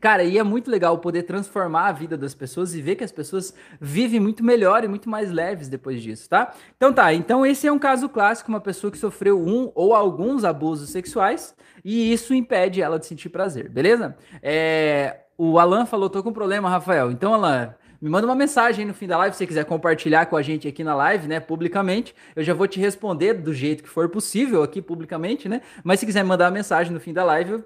Cara, 0.00 0.24
e 0.24 0.38
é 0.38 0.42
muito 0.42 0.70
legal 0.70 0.98
poder 0.98 1.24
transformar 1.24 1.88
a 1.88 1.92
vida 1.92 2.16
das 2.16 2.34
pessoas 2.34 2.74
e 2.74 2.80
ver 2.80 2.96
que 2.96 3.04
as 3.04 3.12
pessoas 3.12 3.54
vivem 3.80 4.18
muito 4.18 4.42
melhor 4.42 4.82
e 4.82 4.88
muito 4.88 5.08
mais 5.08 5.30
leves 5.30 5.68
depois 5.68 6.02
disso, 6.02 6.28
tá? 6.28 6.54
Então 6.76 6.92
tá, 6.92 7.12
então 7.12 7.44
esse 7.44 7.66
é 7.66 7.72
um 7.72 7.78
caso 7.78 8.08
clássico, 8.08 8.50
uma 8.50 8.60
pessoa 8.60 8.90
que 8.90 8.98
sofreu 8.98 9.38
um 9.38 9.70
ou 9.74 9.94
alguns 9.94 10.44
abusos 10.44 10.90
sexuais 10.90 11.54
e 11.84 12.12
isso 12.12 12.34
impede 12.34 12.80
ela 12.80 12.98
de 12.98 13.06
sentir 13.06 13.28
prazer, 13.28 13.68
beleza? 13.68 14.16
É, 14.42 15.20
o 15.36 15.58
Alan 15.58 15.86
falou, 15.86 16.10
tô 16.10 16.22
com 16.22 16.32
problema, 16.32 16.68
Rafael. 16.68 17.10
Então, 17.10 17.32
Alan, 17.32 17.74
me 18.00 18.08
manda 18.08 18.26
uma 18.26 18.34
mensagem 18.34 18.84
no 18.86 18.94
fim 18.94 19.06
da 19.06 19.18
live, 19.18 19.34
se 19.34 19.38
você 19.38 19.46
quiser 19.46 19.64
compartilhar 19.64 20.26
com 20.26 20.36
a 20.36 20.42
gente 20.42 20.66
aqui 20.66 20.82
na 20.82 20.94
live, 20.94 21.28
né, 21.28 21.38
publicamente. 21.38 22.14
Eu 22.34 22.42
já 22.42 22.54
vou 22.54 22.66
te 22.66 22.80
responder 22.80 23.34
do 23.34 23.52
jeito 23.52 23.82
que 23.82 23.88
for 23.88 24.08
possível 24.08 24.62
aqui 24.62 24.80
publicamente, 24.80 25.48
né? 25.48 25.60
Mas 25.84 26.00
se 26.00 26.06
quiser 26.06 26.24
mandar 26.24 26.46
uma 26.46 26.52
mensagem 26.52 26.92
no 26.92 27.00
fim 27.00 27.12
da 27.12 27.24
live, 27.24 27.62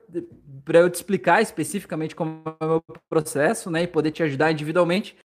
para 0.64 0.78
eu 0.78 0.90
te 0.90 0.94
explicar 0.94 1.40
especificamente 1.42 2.16
como 2.16 2.42
é 2.60 2.64
o 2.64 2.68
meu 2.68 2.84
processo, 3.08 3.70
né, 3.70 3.82
e 3.82 3.86
poder 3.86 4.10
te 4.10 4.22
ajudar 4.22 4.50
individualmente, 4.50 5.16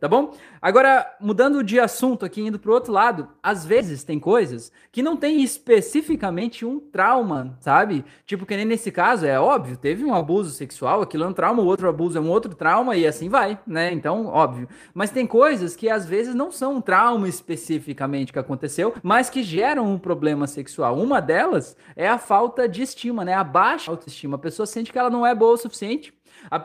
Tá 0.00 0.08
bom? 0.08 0.34
Agora, 0.60 1.06
mudando 1.20 1.62
de 1.62 1.78
assunto 1.78 2.24
aqui, 2.24 2.40
indo 2.40 2.58
para 2.58 2.70
o 2.70 2.74
outro 2.74 2.92
lado, 2.92 3.28
às 3.42 3.64
vezes 3.64 4.02
tem 4.02 4.18
coisas 4.18 4.72
que 4.90 5.02
não 5.02 5.16
tem 5.16 5.42
especificamente 5.42 6.64
um 6.64 6.80
trauma, 6.80 7.56
sabe? 7.60 8.04
Tipo, 8.24 8.44
que 8.44 8.56
nem 8.56 8.64
nesse 8.64 8.90
caso, 8.90 9.26
é 9.26 9.38
óbvio, 9.38 9.76
teve 9.76 10.04
um 10.04 10.14
abuso 10.14 10.50
sexual, 10.50 11.02
aquilo 11.02 11.24
é 11.24 11.28
um 11.28 11.32
trauma, 11.32 11.62
o 11.62 11.66
outro 11.66 11.88
abuso 11.88 12.18
é 12.18 12.20
um 12.20 12.28
outro 12.28 12.54
trauma 12.54 12.96
e 12.96 13.06
assim 13.06 13.28
vai, 13.28 13.58
né? 13.66 13.92
Então, 13.92 14.26
óbvio. 14.26 14.68
Mas 14.92 15.10
tem 15.10 15.26
coisas 15.26 15.76
que 15.76 15.88
às 15.88 16.04
vezes 16.04 16.34
não 16.34 16.50
são 16.50 16.76
um 16.76 16.80
trauma 16.80 17.28
especificamente 17.28 18.32
que 18.32 18.38
aconteceu, 18.38 18.94
mas 19.02 19.30
que 19.30 19.42
geram 19.42 19.92
um 19.92 19.98
problema 19.98 20.46
sexual. 20.46 20.98
Uma 20.98 21.20
delas 21.20 21.76
é 21.94 22.08
a 22.08 22.18
falta 22.18 22.68
de 22.68 22.82
estima, 22.82 23.24
né? 23.24 23.34
A 23.34 23.44
baixa 23.44 23.90
autoestima. 23.90 24.36
A 24.36 24.40
pessoa 24.40 24.66
sente 24.66 24.90
que 24.90 24.98
ela 24.98 25.10
não 25.10 25.24
é 25.24 25.34
boa 25.34 25.52
o 25.52 25.56
suficiente. 25.56 26.12
A 26.50 26.58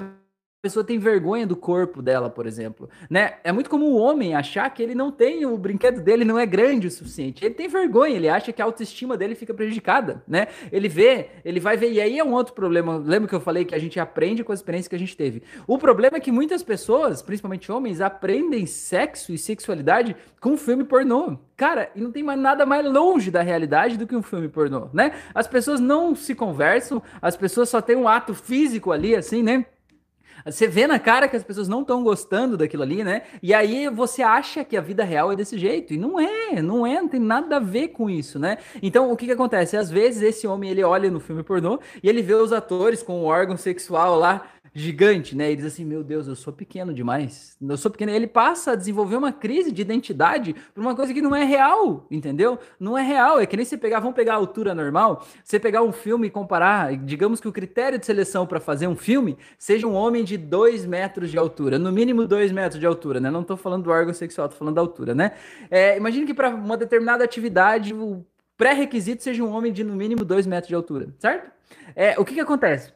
pessoa 0.61 0.85
tem 0.85 0.99
vergonha 0.99 1.47
do 1.47 1.55
corpo 1.55 2.03
dela, 2.03 2.29
por 2.29 2.45
exemplo, 2.45 2.87
né? 3.09 3.33
É 3.43 3.51
muito 3.51 3.67
comum 3.67 3.93
o 3.93 3.97
homem 3.97 4.35
achar 4.35 4.69
que 4.69 4.83
ele 4.83 4.93
não 4.93 5.11
tem 5.11 5.43
o 5.43 5.57
brinquedo 5.57 6.01
dele 6.01 6.23
não 6.23 6.37
é 6.37 6.45
grande 6.45 6.85
o 6.85 6.91
suficiente. 6.91 7.43
Ele 7.43 7.55
tem 7.55 7.67
vergonha, 7.67 8.15
ele 8.15 8.29
acha 8.29 8.53
que 8.53 8.61
a 8.61 8.65
autoestima 8.65 9.17
dele 9.17 9.33
fica 9.33 9.55
prejudicada, 9.55 10.23
né? 10.27 10.49
Ele 10.71 10.87
vê, 10.87 11.29
ele 11.43 11.59
vai 11.59 11.75
ver 11.75 11.91
e 11.91 11.99
aí 11.99 12.19
é 12.19 12.23
um 12.23 12.33
outro 12.33 12.53
problema. 12.53 12.97
Lembra 12.97 13.27
que 13.27 13.33
eu 13.33 13.39
falei 13.39 13.65
que 13.65 13.73
a 13.73 13.79
gente 13.79 13.99
aprende 13.99 14.43
com 14.43 14.51
as 14.51 14.59
experiências 14.59 14.87
que 14.87 14.95
a 14.95 14.99
gente 14.99 15.17
teve. 15.17 15.41
O 15.65 15.79
problema 15.79 16.17
é 16.17 16.19
que 16.19 16.31
muitas 16.31 16.61
pessoas, 16.61 17.23
principalmente 17.23 17.71
homens, 17.71 17.99
aprendem 17.99 18.67
sexo 18.67 19.33
e 19.33 19.39
sexualidade 19.39 20.15
com 20.39 20.55
filme 20.55 20.83
pornô. 20.83 21.39
Cara, 21.57 21.89
e 21.95 22.01
não 22.01 22.11
tem 22.11 22.21
mais 22.21 22.39
nada 22.39 22.67
mais 22.67 22.85
longe 22.85 23.31
da 23.31 23.41
realidade 23.41 23.97
do 23.97 24.05
que 24.05 24.15
um 24.15 24.21
filme 24.21 24.47
pornô, 24.47 24.89
né? 24.93 25.13
As 25.33 25.47
pessoas 25.47 25.79
não 25.79 26.15
se 26.15 26.35
conversam, 26.35 27.01
as 27.19 27.35
pessoas 27.35 27.67
só 27.67 27.81
têm 27.81 27.95
um 27.95 28.07
ato 28.07 28.35
físico 28.35 28.91
ali 28.91 29.15
assim, 29.15 29.41
né? 29.41 29.65
Você 30.45 30.67
vê 30.67 30.87
na 30.87 30.99
cara 30.99 31.27
que 31.27 31.35
as 31.35 31.43
pessoas 31.43 31.67
não 31.67 31.81
estão 31.81 32.03
gostando 32.03 32.57
daquilo 32.57 32.83
ali, 32.83 33.03
né? 33.03 33.23
E 33.41 33.53
aí 33.53 33.89
você 33.89 34.21
acha 34.21 34.63
que 34.63 34.75
a 34.75 34.81
vida 34.81 35.03
real 35.03 35.31
é 35.31 35.35
desse 35.35 35.57
jeito. 35.57 35.93
E 35.93 35.97
não 35.97 36.19
é, 36.19 36.61
não 36.61 36.85
é, 36.85 37.01
não 37.01 37.07
tem 37.07 37.19
nada 37.19 37.57
a 37.57 37.59
ver 37.59 37.89
com 37.89 38.09
isso, 38.09 38.39
né? 38.39 38.57
Então 38.81 39.11
o 39.11 39.17
que 39.17 39.25
que 39.25 39.31
acontece? 39.31 39.77
Às 39.77 39.89
vezes 39.89 40.21
esse 40.21 40.47
homem 40.47 40.69
ele 40.69 40.83
olha 40.83 41.09
no 41.09 41.19
filme 41.19 41.43
pornô 41.43 41.79
e 42.01 42.09
ele 42.09 42.21
vê 42.21 42.33
os 42.33 42.51
atores 42.51 43.03
com 43.03 43.21
o 43.21 43.25
órgão 43.25 43.57
sexual 43.57 44.17
lá 44.17 44.45
gigante, 44.73 45.35
né? 45.35 45.47
Ele 45.47 45.57
diz 45.57 45.65
assim: 45.65 45.83
Meu 45.83 46.03
Deus, 46.03 46.27
eu 46.27 46.35
sou 46.35 46.53
pequeno 46.53 46.93
demais. 46.93 47.57
Eu 47.61 47.77
sou 47.77 47.91
pequeno. 47.91 48.11
Ele 48.11 48.27
passa 48.27 48.71
a 48.71 48.75
desenvolver 48.75 49.15
uma 49.15 49.31
crise 49.31 49.71
de 49.71 49.81
identidade 49.81 50.55
por 50.73 50.81
uma 50.81 50.95
coisa 50.95 51.13
que 51.13 51.21
não 51.21 51.35
é 51.35 51.43
real, 51.43 52.05
entendeu? 52.09 52.57
Não 52.79 52.97
é 52.97 53.03
real. 53.03 53.39
É 53.39 53.45
que 53.45 53.55
nem 53.57 53.65
você 53.65 53.77
pegar, 53.77 53.99
vamos 53.99 54.15
pegar 54.15 54.33
a 54.33 54.37
altura 54.37 54.73
normal, 54.73 55.25
você 55.43 55.59
pegar 55.59 55.81
um 55.81 55.91
filme 55.91 56.27
e 56.27 56.29
comparar, 56.29 56.95
digamos 56.97 57.39
que 57.41 57.47
o 57.47 57.51
critério 57.51 57.99
de 57.99 58.05
seleção 58.05 58.47
para 58.47 58.59
fazer 58.59 58.87
um 58.87 58.95
filme 58.95 59.37
seja 59.57 59.85
um 59.85 59.93
homem 59.93 60.23
de 60.23 60.37
2 60.37 60.85
metros 60.85 61.29
de 61.31 61.37
altura, 61.37 61.77
no 61.77 61.91
mínimo 61.91 62.25
2 62.25 62.51
metros 62.51 62.79
de 62.79 62.85
altura, 62.85 63.19
né? 63.19 63.29
Não 63.29 63.43
tô 63.43 63.57
falando 63.57 63.83
do 63.83 63.89
órgão 63.89 64.13
sexual, 64.13 64.47
tô 64.47 64.55
falando 64.55 64.75
da 64.75 64.81
altura, 64.81 65.13
né? 65.13 65.33
É, 65.69 65.97
imagine 65.97 66.25
que 66.25 66.33
para 66.33 66.49
uma 66.49 66.77
determinada 66.77 67.23
atividade 67.23 67.93
o 67.93 68.25
pré-requisito 68.57 69.23
seja 69.23 69.43
um 69.43 69.51
homem 69.51 69.73
de 69.73 69.83
no 69.83 69.95
mínimo 69.95 70.23
2 70.23 70.47
metros 70.47 70.69
de 70.69 70.75
altura, 70.75 71.13
certo? 71.19 71.51
É, 71.95 72.17
o 72.19 72.23
que 72.23 72.35
que 72.35 72.39
acontece? 72.39 72.93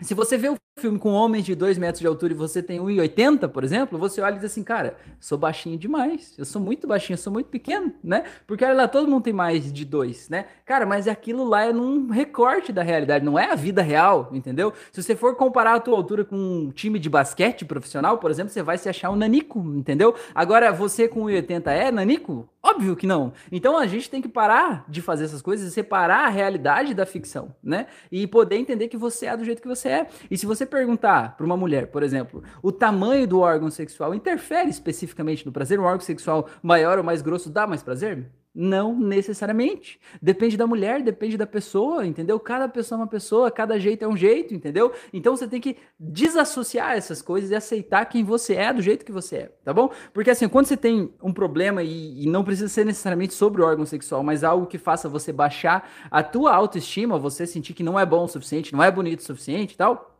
Se 0.00 0.14
você 0.14 0.36
vê 0.36 0.48
o 0.48 0.56
filme 0.78 0.98
com 0.98 1.10
homens 1.12 1.46
de 1.46 1.54
2 1.54 1.78
metros 1.78 2.00
de 2.00 2.06
altura 2.06 2.34
e 2.34 2.36
você 2.36 2.62
tem 2.62 2.78
1,80, 2.78 3.48
por 3.48 3.64
exemplo, 3.64 3.98
você 3.98 4.20
olha 4.20 4.34
e 4.34 4.36
diz 4.36 4.44
assim, 4.44 4.62
cara, 4.62 4.94
sou 5.18 5.38
baixinho 5.38 5.78
demais, 5.78 6.34
eu 6.36 6.44
sou 6.44 6.60
muito 6.60 6.86
baixinho, 6.86 7.14
eu 7.14 7.18
sou 7.18 7.32
muito 7.32 7.46
pequeno, 7.46 7.94
né? 8.04 8.24
Porque 8.46 8.62
olha 8.62 8.74
lá, 8.74 8.86
todo 8.86 9.08
mundo 9.08 9.22
tem 9.22 9.32
mais 9.32 9.72
de 9.72 9.86
2, 9.86 10.28
né? 10.28 10.44
Cara, 10.66 10.84
mas 10.84 11.08
aquilo 11.08 11.44
lá 11.44 11.64
é 11.64 11.72
num 11.72 12.10
recorte 12.10 12.72
da 12.72 12.82
realidade, 12.82 13.24
não 13.24 13.38
é 13.38 13.50
a 13.50 13.54
vida 13.54 13.80
real, 13.80 14.28
entendeu? 14.32 14.70
Se 14.92 15.02
você 15.02 15.16
for 15.16 15.34
comparar 15.34 15.76
a 15.76 15.80
tua 15.80 15.96
altura 15.96 16.26
com 16.26 16.36
um 16.36 16.70
time 16.70 16.98
de 16.98 17.08
basquete 17.08 17.64
profissional, 17.64 18.18
por 18.18 18.30
exemplo, 18.30 18.52
você 18.52 18.62
vai 18.62 18.76
se 18.76 18.86
achar 18.86 19.10
um 19.10 19.16
nanico, 19.16 19.58
entendeu? 19.58 20.14
Agora, 20.34 20.70
você 20.72 21.08
com 21.08 21.24
1,80 21.24 21.68
é 21.68 21.90
nanico? 21.90 22.46
Óbvio 22.62 22.96
que 22.96 23.06
não. 23.06 23.32
Então 23.50 23.78
a 23.78 23.86
gente 23.86 24.10
tem 24.10 24.20
que 24.20 24.28
parar 24.28 24.84
de 24.88 25.00
fazer 25.00 25.24
essas 25.24 25.40
coisas 25.40 25.68
e 25.68 25.70
separar 25.70 26.26
a 26.26 26.28
realidade 26.28 26.94
da 26.94 27.06
ficção, 27.06 27.54
né? 27.62 27.86
E 28.10 28.26
poder 28.26 28.56
entender 28.56 28.88
que 28.88 28.96
você 28.96 29.26
é 29.26 29.36
do 29.36 29.44
jeito 29.44 29.62
que 29.62 29.68
você 29.68 29.88
é. 29.88 30.08
E 30.28 30.36
se 30.36 30.44
perguntar 30.66 31.36
para 31.36 31.46
uma 31.46 31.56
mulher, 31.56 31.88
por 31.88 32.02
exemplo, 32.02 32.42
o 32.62 32.72
tamanho 32.72 33.26
do 33.26 33.40
órgão 33.40 33.70
sexual 33.70 34.14
interfere 34.14 34.68
especificamente 34.68 35.46
no 35.46 35.52
prazer? 35.52 35.78
Um 35.80 35.84
órgão 35.84 36.00
sexual 36.00 36.48
maior 36.62 36.98
ou 36.98 37.04
mais 37.04 37.22
grosso 37.22 37.50
dá 37.50 37.66
mais 37.66 37.82
prazer? 37.82 38.30
Não 38.58 38.98
necessariamente. 38.98 40.00
Depende 40.20 40.56
da 40.56 40.66
mulher, 40.66 41.02
depende 41.02 41.36
da 41.36 41.46
pessoa, 41.46 42.06
entendeu? 42.06 42.40
Cada 42.40 42.66
pessoa 42.66 42.98
é 42.98 43.02
uma 43.02 43.06
pessoa, 43.06 43.50
cada 43.50 43.78
jeito 43.78 44.02
é 44.02 44.08
um 44.08 44.16
jeito, 44.16 44.54
entendeu? 44.54 44.94
Então 45.12 45.36
você 45.36 45.46
tem 45.46 45.60
que 45.60 45.76
desassociar 46.00 46.96
essas 46.96 47.20
coisas 47.20 47.50
e 47.50 47.54
aceitar 47.54 48.06
quem 48.06 48.24
você 48.24 48.54
é 48.54 48.72
do 48.72 48.80
jeito 48.80 49.04
que 49.04 49.12
você 49.12 49.36
é, 49.36 49.52
tá 49.62 49.74
bom? 49.74 49.90
Porque 50.14 50.30
assim, 50.30 50.48
quando 50.48 50.64
você 50.64 50.76
tem 50.76 51.12
um 51.22 51.34
problema 51.34 51.82
e, 51.82 52.24
e 52.24 52.26
não 52.30 52.42
precisa 52.42 52.70
ser 52.70 52.86
necessariamente 52.86 53.34
sobre 53.34 53.60
o 53.60 53.64
órgão 53.66 53.84
sexual, 53.84 54.22
mas 54.22 54.42
algo 54.42 54.64
que 54.64 54.78
faça 54.78 55.06
você 55.06 55.34
baixar 55.34 55.90
a 56.10 56.22
tua 56.22 56.54
autoestima, 56.54 57.18
você 57.18 57.46
sentir 57.46 57.74
que 57.74 57.82
não 57.82 58.00
é 58.00 58.06
bom 58.06 58.24
o 58.24 58.28
suficiente, 58.28 58.72
não 58.72 58.82
é 58.82 58.90
bonito 58.90 59.20
o 59.20 59.24
suficiente 59.24 59.74
e 59.74 59.76
tal, 59.76 60.15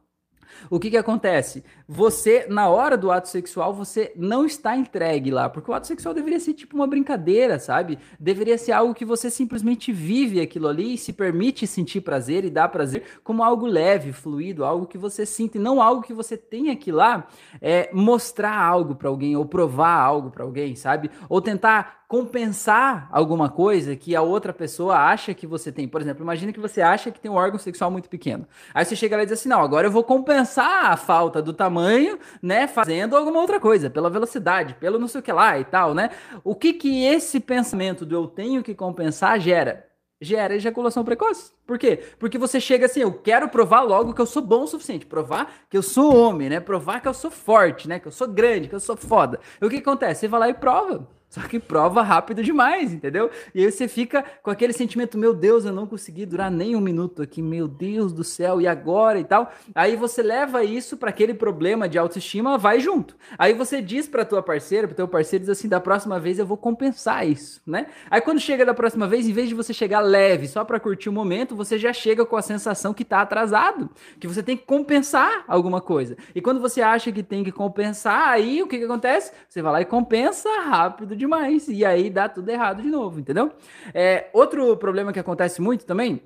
o 0.70 0.78
que 0.78 0.90
que 0.90 0.96
acontece? 0.96 1.64
Você, 1.88 2.46
na 2.48 2.68
hora 2.68 2.96
do 2.96 3.10
ato 3.10 3.28
sexual, 3.28 3.74
você 3.74 4.12
não 4.16 4.44
está 4.44 4.76
entregue 4.76 5.30
lá, 5.30 5.48
porque 5.48 5.70
o 5.70 5.74
ato 5.74 5.86
sexual 5.86 6.14
deveria 6.14 6.40
ser 6.40 6.54
tipo 6.54 6.76
uma 6.76 6.86
brincadeira, 6.86 7.58
sabe? 7.58 7.98
Deveria 8.18 8.58
ser 8.58 8.72
algo 8.72 8.94
que 8.94 9.04
você 9.04 9.30
simplesmente 9.30 9.92
vive 9.92 10.40
aquilo 10.40 10.68
ali 10.68 10.94
e 10.94 10.98
se 10.98 11.12
permite 11.12 11.66
sentir 11.66 12.00
prazer 12.00 12.44
e 12.44 12.50
dar 12.50 12.68
prazer 12.68 13.02
como 13.22 13.42
algo 13.42 13.66
leve, 13.66 14.12
fluido, 14.12 14.64
algo 14.64 14.86
que 14.86 14.98
você 14.98 15.24
sinta 15.24 15.58
e 15.58 15.60
não 15.60 15.80
algo 15.80 16.02
que 16.02 16.14
você 16.14 16.36
tenha 16.36 16.74
que 16.76 16.90
lá 16.90 17.26
é, 17.60 17.90
mostrar 17.92 18.56
algo 18.56 18.94
para 18.94 19.08
alguém 19.08 19.36
ou 19.36 19.46
provar 19.46 19.94
algo 19.94 20.30
para 20.30 20.44
alguém, 20.44 20.74
sabe? 20.74 21.10
Ou 21.28 21.40
tentar 21.40 22.05
compensar 22.08 23.08
alguma 23.10 23.48
coisa 23.48 23.96
que 23.96 24.14
a 24.14 24.22
outra 24.22 24.52
pessoa 24.52 24.96
acha 24.96 25.34
que 25.34 25.46
você 25.46 25.72
tem. 25.72 25.88
Por 25.88 26.00
exemplo, 26.00 26.22
imagine 26.22 26.52
que 26.52 26.60
você 26.60 26.80
acha 26.80 27.10
que 27.10 27.20
tem 27.20 27.30
um 27.30 27.34
órgão 27.34 27.58
sexual 27.58 27.90
muito 27.90 28.08
pequeno. 28.08 28.46
Aí 28.72 28.84
você 28.84 28.94
chega 28.94 29.16
lá 29.16 29.22
e 29.22 29.26
diz 29.26 29.38
assim: 29.38 29.48
não, 29.48 29.60
agora 29.60 29.86
eu 29.86 29.90
vou 29.90 30.04
compensar 30.04 30.86
a 30.86 30.96
falta 30.96 31.42
do 31.42 31.52
tamanho, 31.52 32.18
né? 32.40 32.66
Fazendo 32.66 33.16
alguma 33.16 33.40
outra 33.40 33.58
coisa, 33.58 33.90
pela 33.90 34.10
velocidade, 34.10 34.74
pelo 34.74 34.98
não 34.98 35.08
sei 35.08 35.20
o 35.20 35.24
que 35.24 35.32
lá 35.32 35.58
e 35.58 35.64
tal, 35.64 35.94
né? 35.94 36.10
O 36.44 36.54
que 36.54 36.72
que 36.72 37.04
esse 37.04 37.40
pensamento 37.40 38.06
do 38.06 38.14
eu 38.14 38.26
tenho 38.26 38.62
que 38.62 38.74
compensar 38.74 39.40
gera? 39.40 39.84
gera 40.20 40.54
ejaculação 40.54 41.04
precoce. 41.04 41.52
Por 41.66 41.78
quê? 41.78 42.02
Porque 42.18 42.38
você 42.38 42.58
chega 42.60 42.86
assim, 42.86 43.00
eu 43.00 43.12
quero 43.12 43.48
provar 43.48 43.82
logo 43.82 44.14
que 44.14 44.20
eu 44.20 44.26
sou 44.26 44.42
bom 44.42 44.62
o 44.62 44.66
suficiente, 44.66 45.04
provar 45.04 45.66
que 45.68 45.76
eu 45.76 45.82
sou 45.82 46.16
homem, 46.16 46.48
né? 46.48 46.58
Provar 46.58 47.00
que 47.00 47.08
eu 47.08 47.12
sou 47.14 47.30
forte, 47.30 47.86
né? 47.86 47.98
Que 47.98 48.08
eu 48.08 48.12
sou 48.12 48.26
grande, 48.26 48.68
que 48.68 48.74
eu 48.74 48.80
sou 48.80 48.96
foda. 48.96 49.38
E 49.60 49.66
o 49.66 49.68
que 49.68 49.76
acontece? 49.76 50.20
Você 50.20 50.28
vai 50.28 50.40
lá 50.40 50.48
e 50.48 50.54
prova. 50.54 51.15
Só 51.28 51.40
que 51.42 51.58
prova 51.58 52.02
rápido 52.02 52.42
demais, 52.42 52.92
entendeu? 52.92 53.30
E 53.54 53.64
aí 53.64 53.70
você 53.70 53.88
fica 53.88 54.24
com 54.42 54.50
aquele 54.50 54.72
sentimento, 54.72 55.18
meu 55.18 55.34
Deus, 55.34 55.64
eu 55.64 55.72
não 55.72 55.86
consegui 55.86 56.24
durar 56.24 56.50
nem 56.50 56.76
um 56.76 56.80
minuto 56.80 57.20
aqui, 57.20 57.42
meu 57.42 57.66
Deus 57.66 58.12
do 58.12 58.22
céu, 58.22 58.60
e 58.60 58.66
agora 58.66 59.18
e 59.18 59.24
tal. 59.24 59.52
Aí 59.74 59.96
você 59.96 60.22
leva 60.22 60.64
isso 60.64 60.96
para 60.96 61.10
aquele 61.10 61.34
problema 61.34 61.88
de 61.88 61.98
autoestima, 61.98 62.56
vai 62.56 62.80
junto. 62.80 63.16
Aí 63.36 63.52
você 63.52 63.82
diz 63.82 64.08
para 64.08 64.24
tua 64.24 64.42
parceira, 64.42 64.86
para 64.86 64.96
teu 64.96 65.08
parceiro, 65.08 65.44
diz 65.44 65.50
assim, 65.50 65.68
da 65.68 65.80
próxima 65.80 66.20
vez 66.20 66.38
eu 66.38 66.46
vou 66.46 66.56
compensar 66.56 67.26
isso, 67.26 67.60
né? 67.66 67.86
Aí 68.10 68.20
quando 68.20 68.40
chega 68.40 68.64
da 68.64 68.72
próxima 68.72 69.08
vez, 69.08 69.28
em 69.28 69.32
vez 69.32 69.48
de 69.48 69.54
você 69.54 69.74
chegar 69.74 70.00
leve, 70.00 70.46
só 70.46 70.64
para 70.64 70.78
curtir 70.78 71.08
o 71.08 71.12
momento, 71.12 71.56
você 71.56 71.76
já 71.78 71.92
chega 71.92 72.24
com 72.24 72.36
a 72.36 72.42
sensação 72.42 72.94
que 72.94 73.04
tá 73.04 73.20
atrasado, 73.20 73.90
que 74.20 74.28
você 74.28 74.42
tem 74.42 74.56
que 74.56 74.64
compensar 74.64 75.44
alguma 75.48 75.80
coisa. 75.80 76.16
E 76.34 76.40
quando 76.40 76.60
você 76.60 76.80
acha 76.80 77.10
que 77.10 77.22
tem 77.22 77.42
que 77.42 77.52
compensar, 77.52 78.28
aí 78.28 78.62
o 78.62 78.66
que 78.66 78.78
que 78.78 78.84
acontece? 78.84 79.32
Você 79.48 79.60
vai 79.60 79.72
lá 79.72 79.80
e 79.80 79.84
compensa 79.84 80.48
rápido 80.60 81.15
demais. 81.16 81.68
E 81.68 81.84
aí 81.84 82.10
dá 82.10 82.28
tudo 82.28 82.48
errado 82.48 82.82
de 82.82 82.88
novo, 82.88 83.18
entendeu? 83.20 83.52
É, 83.94 84.28
outro 84.32 84.76
problema 84.76 85.12
que 85.12 85.18
acontece 85.18 85.60
muito 85.60 85.84
também 85.84 86.20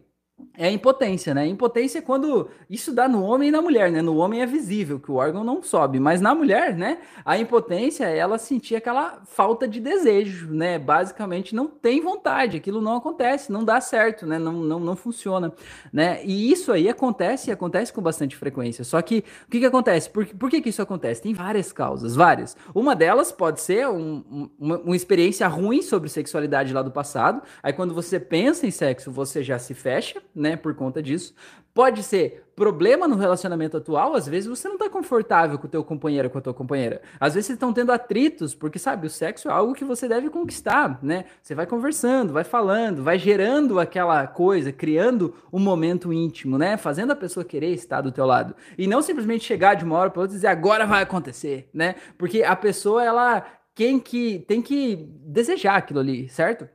é 0.56 0.66
a 0.66 0.70
impotência, 0.70 1.32
né? 1.32 1.47
Impotência 1.47 1.99
é 1.99 2.02
quando 2.02 2.49
isso 2.68 2.92
dá 2.92 3.09
no 3.09 3.23
homem 3.23 3.49
e 3.49 3.52
na 3.52 3.62
mulher, 3.62 3.90
né? 3.90 4.02
No 4.02 4.16
homem 4.16 4.42
é 4.42 4.47
visível 4.47 5.00
que 5.00 5.11
o 5.11 5.14
órgão 5.14 5.42
não 5.42 5.62
sobe, 5.62 5.99
mas 5.99 6.20
na 6.20 6.35
mulher, 6.35 6.76
né? 6.76 6.99
A 7.25 7.38
impotência 7.38 8.04
é 8.04 8.18
ela 8.18 8.38
sentir 8.38 8.76
aquela 8.76 9.23
falta 9.25 9.66
de 9.66 9.80
desejo, 9.80 10.50
né? 10.50 10.78
Basicamente 10.78 11.54
não 11.54 11.66
tem 11.66 12.00
vontade, 12.00 12.56
aquilo 12.56 12.80
não 12.80 12.97
acontece, 12.97 13.52
não 13.52 13.64
dá 13.64 13.80
certo, 13.80 14.26
né? 14.26 14.38
Não, 14.38 14.52
não, 14.52 14.80
não 14.80 14.97
funciona, 14.97 15.52
né? 15.92 16.20
E 16.25 16.50
isso 16.50 16.73
aí 16.73 16.88
acontece 16.88 17.50
e 17.50 17.52
acontece 17.52 17.92
com 17.92 18.02
bastante 18.02 18.37
frequência. 18.37 18.85
Só 18.85 19.00
que 19.00 19.25
o 19.47 19.50
que, 19.50 19.61
que 19.61 19.66
acontece? 19.66 20.11
Por, 20.11 20.26
por 20.26 20.50
que, 20.50 20.61
que 20.61 20.68
isso 20.68 20.82
acontece? 20.82 21.23
Tem 21.23 21.32
várias 21.32 21.73
causas, 21.73 22.14
várias. 22.14 22.56
Uma 22.75 22.94
delas 22.94 23.32
pode 23.32 23.61
ser 23.61 23.88
um, 23.88 24.25
um, 24.30 24.50
uma, 24.59 24.78
uma 24.78 24.97
experiência 24.97 25.47
ruim 25.49 25.82
sobre 25.82 26.09
sexualidade 26.09 26.73
lá 26.73 26.82
do 26.82 26.90
passado. 26.90 27.42
Aí 27.62 27.73
quando 27.73 27.94
você 27.94 28.18
pensa 28.20 28.66
em 28.66 28.70
sexo, 28.70 29.11
você 29.11 29.42
já 29.42 29.59
se 29.59 29.75
fecha 29.75 30.23
né, 30.35 30.57
por 30.57 30.75
conta 30.75 31.03
disso. 31.03 31.35
Pode 31.73 32.03
ser 32.03 32.45
problema 32.57 33.09
no 33.09 33.17
relacionamento 33.17 33.77
atual, 33.77 34.15
às 34.15 34.27
vezes 34.27 34.49
você 34.49 34.69
não 34.69 34.75
está 34.75 34.91
confortável 34.91 35.59
com 35.59 35.67
o 35.67 35.71
teu 35.71 35.83
companheiro, 35.83 36.29
com 36.29 36.37
a 36.37 36.41
tua 36.41 36.53
companheira. 36.53 37.01
Às 37.19 37.35
vezes 37.35 37.47
vocês 37.47 37.57
estão 37.57 37.73
tendo 37.73 37.91
atritos, 37.91 38.55
porque 38.55 38.79
sabe, 38.79 39.07
o 39.07 39.11
sexo 39.11 39.49
é 39.49 39.53
algo 39.53 39.73
que 39.73 39.85
você 39.85 40.07
deve 40.07 40.29
conquistar, 40.29 40.99
né? 41.03 41.25
Você 41.41 41.55
vai 41.55 41.67
conversando, 41.67 42.33
vai 42.33 42.45
falando, 42.45 43.03
vai 43.03 43.19
gerando 43.19 43.79
aquela 43.79 44.27
coisa, 44.27 44.73
criando 44.73 45.35
um 45.53 45.59
momento 45.61 46.13
íntimo, 46.13 46.59
né? 46.59 46.77
Fazendo 46.77 47.13
a 47.13 47.17
pessoa 47.17 47.45
querer 47.45 47.73
estar 47.73 48.01
do 48.01 48.13
teu 48.13 48.27
lado. 48.27 48.55
E 48.77 48.87
não 48.87 49.01
simplesmente 49.01 49.45
chegar 49.45 49.75
de 49.75 49.85
uma 49.85 49.97
hora 49.97 50.11
para 50.11 50.23
outra 50.23 50.35
e 50.35 50.37
dizer 50.37 50.49
agora 50.49 50.87
vai 50.87 51.03
acontecer, 51.03 51.71
né? 51.73 51.95
Porque 52.19 52.43
a 52.43 52.57
pessoa 52.57 53.03
ela 53.03 53.47
quem 53.75 53.99
que 53.99 54.41
tem 54.41 54.61
que 54.61 54.97
desejar 55.25 55.77
aquilo 55.77 56.01
ali, 56.01 56.29
certo? 56.29 56.69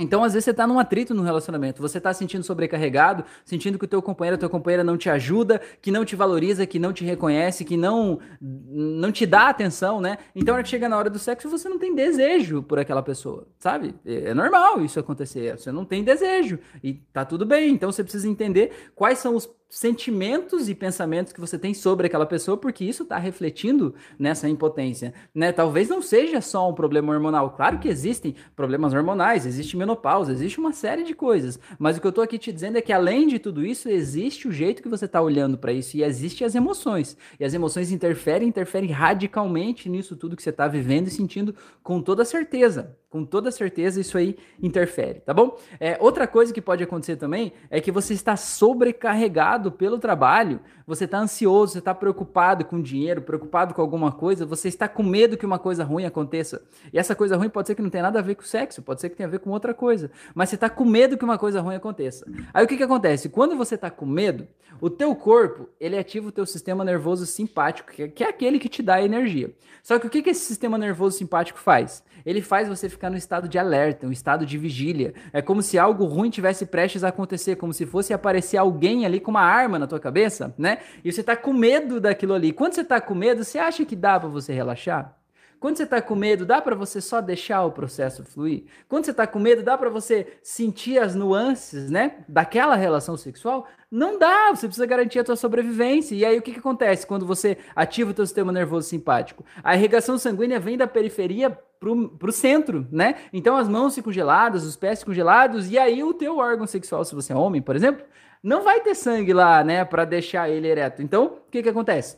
Então, 0.00 0.24
às 0.24 0.32
vezes, 0.32 0.46
você 0.46 0.50
está 0.50 0.66
num 0.66 0.78
atrito 0.78 1.12
no 1.12 1.22
relacionamento, 1.22 1.82
você 1.82 1.98
está 1.98 2.12
sentindo 2.14 2.42
sobrecarregado, 2.42 3.22
sentindo 3.44 3.78
que 3.78 3.84
o 3.84 3.88
teu 3.88 4.00
companheiro, 4.00 4.36
a 4.36 4.38
tua 4.38 4.48
companheira 4.48 4.82
não 4.82 4.96
te 4.96 5.10
ajuda, 5.10 5.60
que 5.82 5.90
não 5.90 6.06
te 6.06 6.16
valoriza, 6.16 6.66
que 6.66 6.78
não 6.78 6.90
te 6.90 7.04
reconhece, 7.04 7.66
que 7.66 7.76
não, 7.76 8.18
não 8.40 9.12
te 9.12 9.26
dá 9.26 9.50
atenção, 9.50 10.00
né? 10.00 10.16
Então, 10.34 10.54
hora 10.54 10.62
que 10.62 10.70
chega 10.70 10.88
na 10.88 10.96
hora 10.96 11.10
do 11.10 11.18
sexo, 11.18 11.50
você 11.50 11.68
não 11.68 11.78
tem 11.78 11.94
desejo 11.94 12.62
por 12.62 12.78
aquela 12.78 13.02
pessoa, 13.02 13.46
sabe? 13.58 13.94
É, 14.06 14.30
é 14.30 14.34
normal 14.34 14.82
isso 14.82 14.98
acontecer, 14.98 15.58
você 15.58 15.70
não 15.70 15.84
tem 15.84 16.02
desejo 16.02 16.58
e 16.82 16.94
tá 17.12 17.26
tudo 17.26 17.44
bem. 17.44 17.74
Então, 17.74 17.92
você 17.92 18.02
precisa 18.02 18.26
entender 18.26 18.90
quais 18.94 19.18
são 19.18 19.36
os 19.36 19.46
sentimentos 19.70 20.68
e 20.68 20.74
pensamentos 20.74 21.32
que 21.32 21.40
você 21.40 21.56
tem 21.56 21.72
sobre 21.72 22.08
aquela 22.08 22.26
pessoa, 22.26 22.56
porque 22.56 22.84
isso 22.84 23.04
está 23.04 23.16
refletindo 23.16 23.94
nessa 24.18 24.48
impotência, 24.48 25.14
né? 25.32 25.52
Talvez 25.52 25.88
não 25.88 26.02
seja 26.02 26.40
só 26.40 26.68
um 26.68 26.74
problema 26.74 27.12
hormonal. 27.12 27.52
Claro 27.52 27.78
que 27.78 27.88
existem 27.88 28.34
problemas 28.56 28.92
hormonais, 28.92 29.46
existe 29.46 29.76
menopausa, 29.76 30.32
existe 30.32 30.58
uma 30.58 30.72
série 30.72 31.04
de 31.04 31.14
coisas, 31.14 31.58
mas 31.78 31.96
o 31.96 32.00
que 32.00 32.06
eu 32.06 32.10
estou 32.10 32.24
aqui 32.24 32.36
te 32.36 32.52
dizendo 32.52 32.78
é 32.78 32.82
que 32.82 32.92
além 32.92 33.28
de 33.28 33.38
tudo 33.38 33.64
isso, 33.64 33.88
existe 33.88 34.48
o 34.48 34.52
jeito 34.52 34.82
que 34.82 34.88
você 34.88 35.04
está 35.04 35.22
olhando 35.22 35.56
para 35.56 35.72
isso 35.72 35.96
e 35.96 36.02
existe 36.02 36.44
as 36.44 36.56
emoções. 36.56 37.16
E 37.38 37.44
as 37.44 37.54
emoções 37.54 37.92
interferem, 37.92 38.48
interferem 38.48 38.90
radicalmente 38.90 39.88
nisso 39.88 40.16
tudo 40.16 40.36
que 40.36 40.42
você 40.42 40.50
está 40.50 40.66
vivendo 40.66 41.06
e 41.06 41.10
sentindo 41.10 41.54
com 41.82 42.02
toda 42.02 42.24
certeza. 42.24 42.98
Com 43.10 43.24
toda 43.24 43.50
certeza 43.50 44.00
isso 44.00 44.16
aí 44.16 44.38
interfere, 44.62 45.18
tá 45.18 45.34
bom? 45.34 45.58
É, 45.80 45.98
outra 46.00 46.28
coisa 46.28 46.54
que 46.54 46.60
pode 46.62 46.84
acontecer 46.84 47.16
também 47.16 47.52
é 47.68 47.80
que 47.80 47.90
você 47.90 48.14
está 48.14 48.36
sobrecarregado 48.36 49.72
pelo 49.72 49.98
trabalho, 49.98 50.60
você 50.86 51.06
está 51.06 51.18
ansioso, 51.18 51.72
você 51.72 51.78
está 51.80 51.92
preocupado 51.92 52.64
com 52.64 52.80
dinheiro, 52.80 53.20
preocupado 53.22 53.74
com 53.74 53.82
alguma 53.82 54.12
coisa, 54.12 54.46
você 54.46 54.68
está 54.68 54.86
com 54.86 55.02
medo 55.02 55.36
que 55.36 55.44
uma 55.44 55.58
coisa 55.58 55.82
ruim 55.82 56.04
aconteça. 56.04 56.62
E 56.92 57.00
essa 57.00 57.16
coisa 57.16 57.36
ruim 57.36 57.48
pode 57.48 57.66
ser 57.66 57.74
que 57.74 57.82
não 57.82 57.90
tenha 57.90 58.04
nada 58.04 58.20
a 58.20 58.22
ver 58.22 58.36
com 58.36 58.42
sexo, 58.42 58.80
pode 58.80 59.00
ser 59.00 59.08
que 59.10 59.16
tenha 59.16 59.26
a 59.26 59.30
ver 59.30 59.40
com 59.40 59.50
outra 59.50 59.74
coisa, 59.74 60.08
mas 60.32 60.48
você 60.48 60.54
está 60.54 60.70
com 60.70 60.84
medo 60.84 61.18
que 61.18 61.24
uma 61.24 61.36
coisa 61.36 61.60
ruim 61.60 61.74
aconteça. 61.74 62.24
Aí 62.54 62.64
o 62.64 62.68
que, 62.68 62.76
que 62.76 62.84
acontece? 62.84 63.28
Quando 63.28 63.56
você 63.56 63.74
está 63.74 63.90
com 63.90 64.06
medo, 64.06 64.46
o 64.80 64.88
teu 64.88 65.16
corpo, 65.16 65.68
ele 65.80 65.98
ativa 65.98 66.28
o 66.28 66.32
teu 66.32 66.46
sistema 66.46 66.84
nervoso 66.84 67.26
simpático, 67.26 67.90
que 67.90 68.22
é 68.22 68.28
aquele 68.28 68.60
que 68.60 68.68
te 68.68 68.82
dá 68.82 69.02
energia. 69.02 69.52
Só 69.82 69.98
que 69.98 70.06
o 70.06 70.10
que, 70.10 70.22
que 70.22 70.30
esse 70.30 70.44
sistema 70.44 70.78
nervoso 70.78 71.18
simpático 71.18 71.58
faz? 71.58 72.04
Ele 72.24 72.42
faz 72.42 72.68
você 72.68 72.88
ficar 72.88 72.99
no 73.08 73.16
estado 73.16 73.48
de 73.48 73.58
alerta, 73.58 74.06
um 74.06 74.12
estado 74.12 74.44
de 74.44 74.58
vigília. 74.58 75.14
É 75.32 75.40
como 75.40 75.62
se 75.62 75.78
algo 75.78 76.04
ruim 76.04 76.28
tivesse 76.28 76.66
prestes 76.66 77.04
a 77.04 77.08
acontecer, 77.08 77.56
como 77.56 77.72
se 77.72 77.86
fosse 77.86 78.12
aparecer 78.12 78.56
alguém 78.56 79.06
ali 79.06 79.20
com 79.20 79.30
uma 79.30 79.42
arma 79.42 79.78
na 79.78 79.86
tua 79.86 80.00
cabeça, 80.00 80.52
né? 80.58 80.78
E 81.04 81.12
você 81.12 81.22
tá 81.22 81.36
com 81.36 81.52
medo 81.52 82.00
daquilo 82.00 82.34
ali. 82.34 82.52
Quando 82.52 82.74
você 82.74 82.84
tá 82.84 83.00
com 83.00 83.14
medo, 83.14 83.44
você 83.44 83.58
acha 83.58 83.84
que 83.84 83.96
dá 83.96 84.18
para 84.18 84.28
você 84.28 84.52
relaxar? 84.52 85.19
Quando 85.60 85.76
você 85.76 85.82
está 85.82 86.00
com 86.00 86.14
medo, 86.14 86.46
dá 86.46 86.58
para 86.62 86.74
você 86.74 87.02
só 87.02 87.20
deixar 87.20 87.62
o 87.66 87.70
processo 87.70 88.24
fluir? 88.24 88.64
Quando 88.88 89.04
você 89.04 89.10
está 89.10 89.26
com 89.26 89.38
medo, 89.38 89.62
dá 89.62 89.76
para 89.76 89.90
você 89.90 90.38
sentir 90.42 90.98
as 90.98 91.14
nuances, 91.14 91.90
né, 91.90 92.24
daquela 92.26 92.74
relação 92.74 93.14
sexual? 93.14 93.68
Não 93.90 94.18
dá, 94.18 94.48
você 94.48 94.66
precisa 94.66 94.86
garantir 94.86 95.18
a 95.18 95.24
tua 95.24 95.36
sobrevivência. 95.36 96.14
E 96.14 96.24
aí 96.24 96.38
o 96.38 96.42
que, 96.42 96.52
que 96.52 96.60
acontece 96.60 97.06
quando 97.06 97.26
você 97.26 97.58
ativa 97.76 98.10
o 98.10 98.14
teu 98.14 98.24
sistema 98.24 98.50
nervoso 98.50 98.88
simpático? 98.88 99.44
A 99.62 99.76
irrigação 99.76 100.16
sanguínea 100.16 100.58
vem 100.58 100.78
da 100.78 100.86
periferia 100.86 101.50
pro, 101.50 102.08
pro 102.08 102.32
centro, 102.32 102.86
né? 102.90 103.16
Então 103.30 103.54
as 103.54 103.68
mãos 103.68 103.94
ficam 103.94 104.10
geladas, 104.10 104.64
os 104.64 104.76
pés 104.76 105.00
ficam 105.00 105.12
gelados, 105.12 105.70
e 105.70 105.78
aí 105.78 106.02
o 106.02 106.14
teu 106.14 106.38
órgão 106.38 106.66
sexual, 106.66 107.04
se 107.04 107.14
você 107.14 107.34
é 107.34 107.36
homem, 107.36 107.60
por 107.60 107.76
exemplo, 107.76 108.02
não 108.42 108.62
vai 108.62 108.80
ter 108.80 108.94
sangue 108.94 109.34
lá, 109.34 109.62
né, 109.62 109.84
para 109.84 110.06
deixar 110.06 110.48
ele 110.48 110.66
ereto. 110.66 111.02
Então, 111.02 111.26
o 111.26 111.50
que 111.50 111.62
que 111.62 111.68
acontece? 111.68 112.16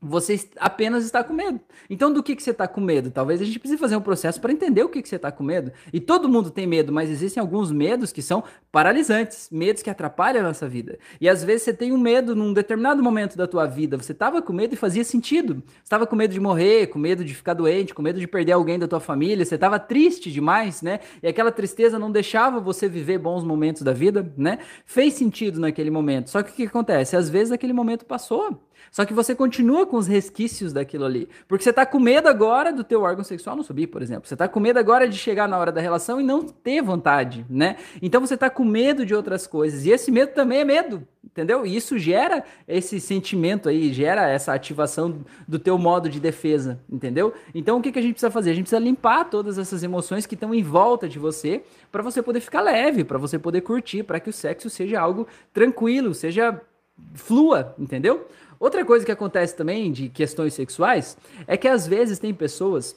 Você 0.00 0.38
apenas 0.58 1.04
está 1.04 1.24
com 1.24 1.34
medo. 1.34 1.60
Então, 1.90 2.12
do 2.12 2.22
que, 2.22 2.36
que 2.36 2.42
você 2.42 2.52
está 2.52 2.68
com 2.68 2.80
medo? 2.80 3.10
Talvez 3.10 3.40
a 3.40 3.44
gente 3.44 3.58
precise 3.58 3.80
fazer 3.80 3.96
um 3.96 4.00
processo 4.00 4.40
para 4.40 4.52
entender 4.52 4.82
o 4.84 4.88
que, 4.88 5.02
que 5.02 5.08
você 5.08 5.16
está 5.16 5.32
com 5.32 5.42
medo. 5.42 5.72
E 5.92 5.98
todo 5.98 6.28
mundo 6.28 6.50
tem 6.50 6.66
medo, 6.66 6.92
mas 6.92 7.10
existem 7.10 7.40
alguns 7.40 7.72
medos 7.72 8.12
que 8.12 8.22
são 8.22 8.44
paralisantes, 8.70 9.48
medos 9.50 9.82
que 9.82 9.90
atrapalham 9.90 10.40
a 10.40 10.48
nossa 10.48 10.68
vida. 10.68 10.98
E 11.20 11.28
às 11.28 11.42
vezes 11.42 11.62
você 11.62 11.72
tem 11.72 11.92
um 11.92 11.98
medo 11.98 12.36
num 12.36 12.52
determinado 12.52 13.02
momento 13.02 13.36
da 13.36 13.46
tua 13.46 13.66
vida, 13.66 13.96
você 13.96 14.12
estava 14.12 14.40
com 14.40 14.52
medo 14.52 14.74
e 14.74 14.76
fazia 14.76 15.02
sentido. 15.02 15.62
Estava 15.82 16.06
com 16.06 16.14
medo 16.14 16.32
de 16.32 16.40
morrer, 16.40 16.86
com 16.86 16.98
medo 16.98 17.24
de 17.24 17.34
ficar 17.34 17.54
doente, 17.54 17.92
com 17.92 18.02
medo 18.02 18.20
de 18.20 18.26
perder 18.28 18.52
alguém 18.52 18.78
da 18.78 18.86
tua 18.86 19.00
família, 19.00 19.44
você 19.44 19.56
estava 19.56 19.80
triste 19.80 20.30
demais, 20.30 20.80
né? 20.80 21.00
E 21.20 21.26
aquela 21.26 21.50
tristeza 21.50 21.98
não 21.98 22.12
deixava 22.12 22.60
você 22.60 22.88
viver 22.88 23.18
bons 23.18 23.42
momentos 23.42 23.82
da 23.82 23.92
vida, 23.92 24.32
né? 24.36 24.58
Fez 24.86 25.14
sentido 25.14 25.58
naquele 25.58 25.90
momento. 25.90 26.30
Só 26.30 26.42
que 26.42 26.52
o 26.52 26.54
que 26.54 26.64
acontece? 26.64 27.16
Às 27.16 27.28
vezes 27.28 27.50
aquele 27.50 27.72
momento 27.72 28.04
passou. 28.04 28.67
Só 28.90 29.04
que 29.04 29.14
você 29.14 29.34
continua 29.34 29.86
com 29.86 29.96
os 29.96 30.06
resquícios 30.06 30.72
daquilo 30.72 31.04
ali. 31.04 31.28
Porque 31.46 31.64
você 31.64 31.72
tá 31.72 31.84
com 31.84 31.98
medo 31.98 32.28
agora 32.28 32.72
do 32.72 32.84
teu 32.84 33.02
órgão 33.02 33.24
sexual 33.24 33.56
não 33.56 33.62
subir, 33.62 33.86
por 33.86 34.02
exemplo. 34.02 34.28
Você 34.28 34.36
tá 34.36 34.48
com 34.48 34.60
medo 34.60 34.78
agora 34.78 35.08
de 35.08 35.16
chegar 35.16 35.48
na 35.48 35.58
hora 35.58 35.72
da 35.72 35.80
relação 35.80 36.20
e 36.20 36.24
não 36.24 36.44
ter 36.44 36.82
vontade, 36.82 37.44
né? 37.48 37.76
Então 38.00 38.20
você 38.20 38.36
tá 38.36 38.48
com 38.50 38.64
medo 38.64 39.04
de 39.04 39.14
outras 39.14 39.46
coisas. 39.46 39.84
E 39.84 39.90
esse 39.90 40.10
medo 40.10 40.32
também 40.32 40.60
é 40.60 40.64
medo, 40.64 41.06
entendeu? 41.24 41.64
E 41.64 41.76
isso 41.76 41.98
gera 41.98 42.44
esse 42.66 43.00
sentimento 43.00 43.68
aí, 43.68 43.92
gera 43.92 44.28
essa 44.28 44.52
ativação 44.52 45.20
do 45.46 45.58
teu 45.58 45.78
modo 45.78 46.08
de 46.08 46.20
defesa, 46.20 46.80
entendeu? 46.90 47.32
Então 47.54 47.78
o 47.78 47.82
que, 47.82 47.92
que 47.92 47.98
a 47.98 48.02
gente 48.02 48.12
precisa 48.12 48.30
fazer? 48.30 48.50
A 48.50 48.54
gente 48.54 48.64
precisa 48.64 48.82
limpar 48.82 49.24
todas 49.24 49.58
essas 49.58 49.82
emoções 49.82 50.26
que 50.26 50.34
estão 50.34 50.54
em 50.54 50.62
volta 50.62 51.08
de 51.08 51.18
você 51.18 51.62
para 51.92 52.02
você 52.02 52.22
poder 52.22 52.40
ficar 52.40 52.60
leve, 52.60 53.04
para 53.04 53.18
você 53.18 53.38
poder 53.38 53.60
curtir, 53.60 54.02
para 54.02 54.20
que 54.20 54.30
o 54.30 54.32
sexo 54.32 54.68
seja 54.68 55.00
algo 55.00 55.26
tranquilo, 55.52 56.14
seja 56.14 56.60
flua, 57.14 57.74
entendeu? 57.78 58.26
Outra 58.60 58.84
coisa 58.84 59.04
que 59.04 59.12
acontece 59.12 59.54
também 59.54 59.92
de 59.92 60.08
questões 60.08 60.54
sexuais 60.54 61.16
é 61.46 61.56
que 61.56 61.68
às 61.68 61.86
vezes 61.86 62.18
tem 62.18 62.34
pessoas 62.34 62.96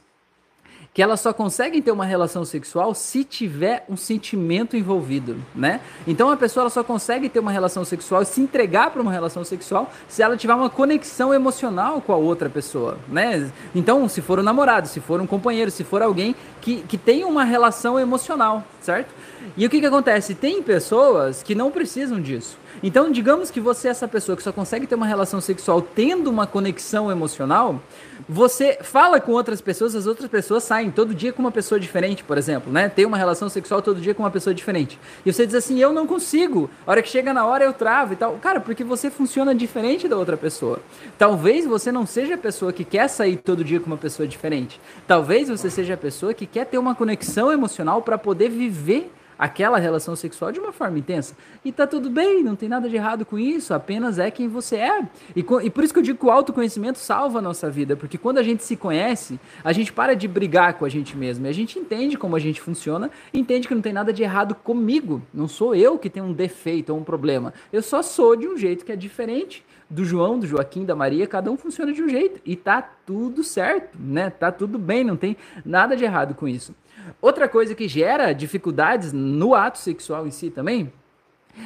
que 0.94 1.02
elas 1.02 1.22
só 1.22 1.32
conseguem 1.32 1.82
ter 1.82 1.92
uma 1.92 2.06
relação 2.06 2.44
sexual 2.44 2.94
se 2.94 3.24
tiver 3.24 3.86
um 3.88 3.96
sentimento 3.96 4.76
envolvido, 4.76 5.38
né? 5.56 5.80
Então 6.06 6.30
a 6.30 6.36
pessoa 6.36 6.70
só 6.70 6.84
consegue 6.84 7.30
ter 7.30 7.40
uma 7.40 7.52
relação 7.52 7.86
sexual, 7.86 8.26
se 8.26 8.42
entregar 8.42 8.92
para 8.92 9.02
uma 9.02 9.12
relação 9.12 9.44
sexual, 9.44 9.90
se 10.08 10.22
ela 10.22 10.36
tiver 10.36 10.54
uma 10.54 10.70
conexão 10.70 11.34
emocional 11.34 12.02
com 12.02 12.12
a 12.12 12.18
outra 12.18 12.50
pessoa, 12.50 12.98
né? 13.08 13.50
Então, 13.74 14.08
se 14.10 14.22
for 14.22 14.40
um 14.40 14.44
namorado, 14.44 14.88
se 14.88 15.00
for 15.00 15.22
um 15.22 15.28
companheiro, 15.28 15.72
se 15.72 15.84
for 15.84 16.02
alguém 16.02 16.36
que, 16.60 16.82
que 16.82 16.98
tem 16.98 17.24
uma 17.24 17.46
relação 17.46 17.98
emocional, 17.98 18.64
certo? 18.82 19.14
E 19.56 19.66
o 19.66 19.70
que 19.70 19.80
que 19.80 19.86
acontece? 19.86 20.36
Tem 20.36 20.62
pessoas 20.62 21.42
que 21.42 21.56
não 21.56 21.72
precisam 21.72 22.20
disso. 22.20 22.58
Então, 22.84 23.12
digamos 23.12 23.52
que 23.52 23.60
você 23.60 23.88
é 23.88 23.92
essa 23.92 24.08
pessoa 24.08 24.36
que 24.36 24.42
só 24.42 24.52
consegue 24.52 24.88
ter 24.88 24.96
uma 24.96 25.06
relação 25.06 25.40
sexual 25.40 25.82
tendo 25.82 26.30
uma 26.30 26.48
conexão 26.48 27.12
emocional, 27.12 27.80
você 28.28 28.80
fala 28.82 29.20
com 29.20 29.34
outras 29.34 29.62
pessoas, 29.62 29.96
as 29.96 30.08
outras 30.08 30.30
pessoas 30.30 30.64
saem 30.64 30.90
todo 30.90 31.14
dia 31.14 31.32
com 31.32 31.42
uma 31.42 31.52
pessoa 31.52 31.80
diferente, 31.80 32.24
por 32.24 32.38
exemplo, 32.38 32.72
né? 32.72 32.90
Tem 32.90 33.06
uma 33.06 33.18
relação 33.18 33.50
sexual 33.50 33.82
todo 33.82 34.02
dia 34.02 34.14
com 34.14 34.24
uma 34.24 34.32
pessoa 34.32 34.54
diferente. 34.54 35.00
E 35.26 35.32
você 35.32 35.46
diz 35.46 35.56
assim: 35.56 35.80
"Eu 35.80 35.94
não 35.94 36.08
consigo". 36.08 36.70
A 36.86 36.92
hora 36.92 37.02
que 37.02 37.10
chega 37.10 37.34
na 37.34 37.46
hora 37.46 37.64
eu 37.64 37.74
travo 37.74 38.14
e 38.14 38.16
tal. 38.16 38.34
Cara, 38.38 38.60
porque 38.60 38.84
você 38.84 39.10
funciona 39.10 39.54
diferente 39.54 40.08
da 40.08 40.18
outra 40.18 40.38
pessoa. 40.38 40.80
Talvez 41.18 41.66
você 41.66 41.92
não 41.92 42.06
seja 42.06 42.36
a 42.36 42.38
pessoa 42.38 42.74
que 42.74 42.84
quer 42.84 43.08
sair 43.08 43.38
todo 43.38 43.64
dia 43.64 43.80
com 43.80 43.88
uma 43.88 43.98
pessoa 43.98 44.28
diferente. 44.28 44.80
Talvez 45.08 45.50
você 45.50 45.70
seja 45.70 45.94
a 45.94 45.98
pessoa 45.98 46.34
que 46.34 46.46
quer 46.46 46.66
ter 46.66 46.78
uma 46.78 46.96
conexão 46.96 47.52
emocional 47.52 48.02
para 48.02 48.18
poder 48.18 48.50
viver 48.50 49.12
aquela 49.42 49.80
relação 49.80 50.16
sexual 50.16 50.52
de 50.52 50.60
uma 50.60 50.72
forma 50.72 51.00
intensa. 51.00 51.36
E 51.66 51.72
tá 51.72 51.88
tudo 51.88 52.12
bem, 52.12 52.44
não 52.44 52.56
tem 52.56 52.70
nada 52.70 52.88
de 52.88 52.96
errado 52.96 53.26
com 53.26 53.40
isso, 53.40 53.74
apenas 53.74 54.20
é 54.20 54.30
quem 54.30 54.48
você 54.48 54.76
é. 54.76 55.02
E, 55.36 55.44
e 55.64 55.70
por 55.72 55.84
isso 55.84 55.92
que 55.92 55.98
eu 55.98 56.04
digo 56.04 56.20
que 56.20 56.26
o 56.28 56.30
autoconhecimento 56.30 57.00
salva 57.00 57.40
a 57.40 57.42
nossa 57.42 57.68
vida, 57.68 57.96
porque 57.96 58.20
quando 58.20 58.38
a 58.38 58.44
gente 58.44 58.64
se 58.64 58.76
conhece, 58.76 59.40
a 59.64 59.74
gente 59.74 59.92
para 59.92 60.16
de 60.16 60.28
brigar 60.28 60.76
com 60.76 60.86
a 60.86 60.90
gente 60.90 61.18
mesmo, 61.18 61.48
e 61.48 61.50
a 61.50 61.54
gente 61.54 61.80
entende 61.80 62.20
como 62.20 62.36
a 62.36 62.40
gente 62.40 62.62
funciona, 62.62 63.10
entende 63.34 63.68
que 63.68 63.74
não 63.74 63.82
tem 63.82 63.92
nada 63.92 64.14
de 64.14 64.22
errado 64.22 64.54
comigo. 64.54 65.24
Não 65.34 65.48
sou 65.48 65.74
eu 65.74 65.98
que 65.98 66.08
tenho 66.08 66.28
um 66.28 66.34
defeito 66.34 66.94
ou 66.94 67.00
um 67.00 67.04
problema. 67.04 67.52
Eu 67.74 67.82
só 67.82 68.04
sou 68.04 68.36
de 68.36 68.48
um 68.48 68.56
jeito 68.56 68.86
que 68.86 68.92
é 68.92 68.96
diferente 68.96 69.66
do 69.90 70.06
João, 70.06 70.38
do 70.38 70.46
Joaquim, 70.46 70.86
da 70.86 70.96
Maria, 70.96 71.26
cada 71.26 71.52
um 71.52 71.58
funciona 71.58 71.92
de 71.92 72.02
um 72.02 72.08
jeito 72.08 72.40
e 72.46 72.56
tá 72.56 72.82
tudo 73.06 73.44
certo, 73.44 73.98
né? 74.00 74.30
Tá 74.30 74.52
tudo 74.52 74.78
bem, 74.78 75.04
não 75.04 75.18
tem 75.18 75.36
nada 75.66 75.98
de 75.98 76.04
errado 76.04 76.36
com 76.36 76.48
isso. 76.48 76.74
Outra 77.22 77.48
coisa 77.48 77.76
que 77.76 77.88
gera 77.88 78.34
dificuldades 78.34 79.14
no 79.14 79.54
ato 79.54 79.78
sexual 79.80 80.28
em 80.28 80.32
si 80.32 80.50
também 80.50 80.92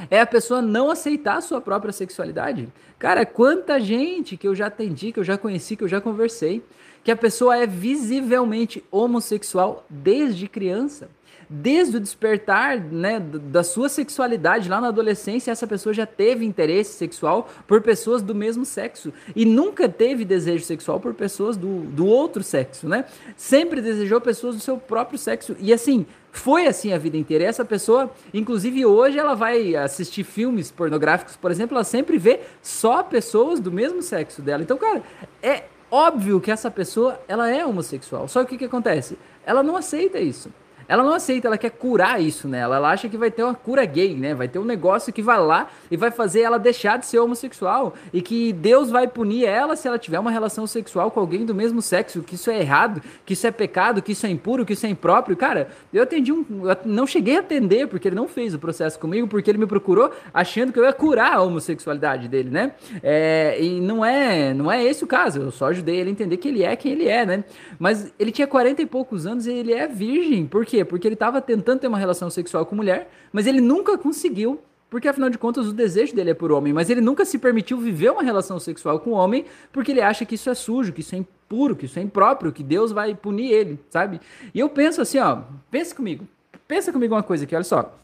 é 0.09 0.19
a 0.19 0.25
pessoa 0.25 0.61
não 0.61 0.89
aceitar 0.89 1.37
a 1.37 1.41
sua 1.41 1.61
própria 1.61 1.91
sexualidade. 1.91 2.67
Cara, 2.97 3.25
quanta 3.25 3.79
gente 3.79 4.37
que 4.37 4.47
eu 4.47 4.55
já 4.55 4.67
atendi, 4.67 5.11
que 5.11 5.19
eu 5.19 5.23
já 5.23 5.37
conheci, 5.37 5.75
que 5.75 5.83
eu 5.83 5.87
já 5.87 6.01
conversei, 6.01 6.63
que 7.03 7.11
a 7.11 7.15
pessoa 7.15 7.57
é 7.57 7.67
visivelmente 7.67 8.83
homossexual 8.91 9.85
desde 9.89 10.47
criança 10.47 11.09
desde 11.49 11.97
o 11.97 11.99
despertar 11.99 12.79
né, 12.79 13.19
da 13.19 13.63
sua 13.63 13.89
sexualidade 13.89 14.69
lá 14.69 14.81
na 14.81 14.87
adolescência, 14.87 15.51
essa 15.51 15.67
pessoa 15.67 15.93
já 15.93 16.05
teve 16.05 16.45
interesse 16.45 16.93
sexual 16.93 17.49
por 17.67 17.81
pessoas 17.81 18.21
do 18.21 18.33
mesmo 18.33 18.65
sexo 18.65 19.13
e 19.35 19.45
nunca 19.45 19.87
teve 19.87 20.25
desejo 20.25 20.63
sexual 20.63 20.99
por 20.99 21.13
pessoas 21.13 21.55
do, 21.57 21.81
do 21.81 22.05
outro 22.05 22.43
sexo, 22.43 22.87
né? 22.87 23.05
Sempre 23.35 23.81
desejou 23.81 24.19
pessoas 24.19 24.55
do 24.55 24.61
seu 24.61 24.77
próprio 24.77 25.17
sexo. 25.17 25.55
E 25.59 25.71
assim, 25.71 26.05
foi 26.37 26.67
assim 26.67 26.93
a 26.93 26.97
vida 26.97 27.17
inteira. 27.17 27.43
E 27.43 27.47
essa 27.47 27.65
pessoa, 27.65 28.11
inclusive 28.33 28.85
hoje, 28.85 29.17
ela 29.17 29.35
vai 29.35 29.75
assistir 29.75 30.23
filmes 30.23 30.71
pornográficos, 30.71 31.35
por 31.35 31.51
exemplo, 31.51 31.75
ela 31.75 31.83
sempre 31.83 32.17
vê 32.17 32.41
só 32.61 33.03
pessoas 33.03 33.59
do 33.59 33.71
mesmo 33.71 34.01
sexo 34.01 34.41
dela. 34.41 34.63
Então, 34.63 34.77
cara, 34.77 35.03
é 35.41 35.63
óbvio 35.89 36.41
que 36.41 36.51
essa 36.51 36.69
pessoa, 36.69 37.19
ela 37.27 37.49
é 37.49 37.65
homossexual. 37.65 38.27
Só 38.27 38.43
que 38.43 38.45
o 38.45 38.49
que, 38.49 38.57
que 38.59 38.65
acontece? 38.65 39.17
Ela 39.45 39.63
não 39.63 39.77
aceita 39.77 40.19
isso. 40.19 40.51
Ela 40.87 41.03
não 41.03 41.13
aceita, 41.13 41.47
ela 41.47 41.57
quer 41.57 41.71
curar 41.71 42.21
isso 42.21 42.47
nela. 42.47 42.75
Ela 42.75 42.91
acha 42.91 43.09
que 43.09 43.17
vai 43.17 43.31
ter 43.31 43.43
uma 43.43 43.53
cura 43.53 43.85
gay, 43.85 44.15
né? 44.15 44.33
Vai 44.33 44.47
ter 44.47 44.59
um 44.59 44.65
negócio 44.65 45.11
que 45.11 45.21
vai 45.21 45.39
lá 45.39 45.69
e 45.89 45.97
vai 45.97 46.11
fazer 46.11 46.41
ela 46.41 46.57
deixar 46.57 46.97
de 46.97 47.05
ser 47.05 47.19
homossexual. 47.19 47.93
E 48.13 48.21
que 48.21 48.53
Deus 48.53 48.89
vai 48.89 49.07
punir 49.07 49.45
ela 49.45 49.75
se 49.75 49.87
ela 49.87 49.97
tiver 49.97 50.19
uma 50.19 50.31
relação 50.31 50.67
sexual 50.67 51.11
com 51.11 51.19
alguém 51.19 51.45
do 51.45 51.55
mesmo 51.55 51.81
sexo. 51.81 52.21
Que 52.21 52.35
isso 52.35 52.49
é 52.49 52.59
errado, 52.59 53.01
que 53.25 53.33
isso 53.33 53.47
é 53.47 53.51
pecado, 53.51 54.01
que 54.01 54.11
isso 54.11 54.25
é 54.25 54.29
impuro, 54.29 54.65
que 54.65 54.73
isso 54.73 54.85
é 54.85 54.89
impróprio. 54.89 55.35
Cara, 55.35 55.69
eu 55.93 56.03
atendi 56.03 56.31
um. 56.31 56.45
Eu 56.69 56.77
não 56.85 57.07
cheguei 57.07 57.37
a 57.37 57.39
atender, 57.39 57.87
porque 57.87 58.07
ele 58.07 58.15
não 58.15 58.27
fez 58.27 58.53
o 58.53 58.59
processo 58.59 58.99
comigo, 58.99 59.27
porque 59.27 59.49
ele 59.49 59.57
me 59.57 59.67
procurou 59.67 60.11
achando 60.33 60.71
que 60.71 60.79
eu 60.79 60.83
ia 60.83 60.93
curar 60.93 61.33
a 61.33 61.41
homossexualidade 61.41 62.27
dele, 62.27 62.49
né? 62.49 62.73
É, 63.01 63.57
e 63.59 63.79
não 63.79 64.03
é, 64.03 64.53
não 64.53 64.71
é 64.71 64.83
esse 64.83 65.03
o 65.03 65.07
caso. 65.07 65.41
Eu 65.41 65.51
só 65.51 65.67
ajudei 65.67 65.97
ele 65.97 66.09
a 66.09 66.11
entender 66.11 66.37
que 66.37 66.47
ele 66.47 66.63
é 66.63 66.75
quem 66.75 66.91
ele 66.91 67.07
é, 67.07 67.25
né? 67.25 67.43
Mas 67.79 68.13
ele 68.19 68.31
tinha 68.31 68.47
40 68.47 68.81
e 68.81 68.85
poucos 68.85 69.25
anos 69.25 69.47
e 69.47 69.51
ele 69.51 69.73
é 69.73 69.87
virgem. 69.87 70.45
Por 70.45 70.65
quê? 70.75 70.85
Porque 70.85 71.07
ele 71.07 71.15
estava 71.15 71.41
tentando 71.41 71.79
ter 71.79 71.87
uma 71.87 71.97
relação 71.97 72.29
sexual 72.29 72.65
com 72.65 72.75
mulher, 72.75 73.09
mas 73.31 73.47
ele 73.47 73.61
nunca 73.61 73.97
conseguiu, 73.97 74.59
porque 74.89 75.07
afinal 75.07 75.29
de 75.29 75.37
contas 75.37 75.67
o 75.67 75.73
desejo 75.73 76.13
dele 76.13 76.31
é 76.31 76.33
por 76.33 76.51
homem, 76.51 76.73
mas 76.73 76.89
ele 76.89 77.01
nunca 77.01 77.23
se 77.23 77.37
permitiu 77.37 77.77
viver 77.77 78.11
uma 78.11 78.23
relação 78.23 78.59
sexual 78.59 78.99
com 78.99 79.11
homem, 79.11 79.45
porque 79.71 79.91
ele 79.91 80.01
acha 80.01 80.25
que 80.25 80.35
isso 80.35 80.49
é 80.49 80.53
sujo, 80.53 80.91
que 80.91 81.01
isso 81.01 81.15
é 81.15 81.19
impuro, 81.19 81.75
que 81.75 81.85
isso 81.85 81.97
é 81.97 82.01
impróprio, 82.01 82.51
que 82.51 82.63
Deus 82.63 82.91
vai 82.91 83.15
punir 83.15 83.51
ele, 83.51 83.79
sabe? 83.89 84.19
E 84.53 84.59
eu 84.59 84.69
penso 84.69 85.01
assim, 85.01 85.19
ó, 85.19 85.41
pensa 85.71 85.95
comigo, 85.95 86.27
pensa 86.67 86.91
comigo 86.91 87.15
uma 87.15 87.23
coisa 87.23 87.45
aqui, 87.45 87.55
olha 87.55 87.63
só. 87.63 87.97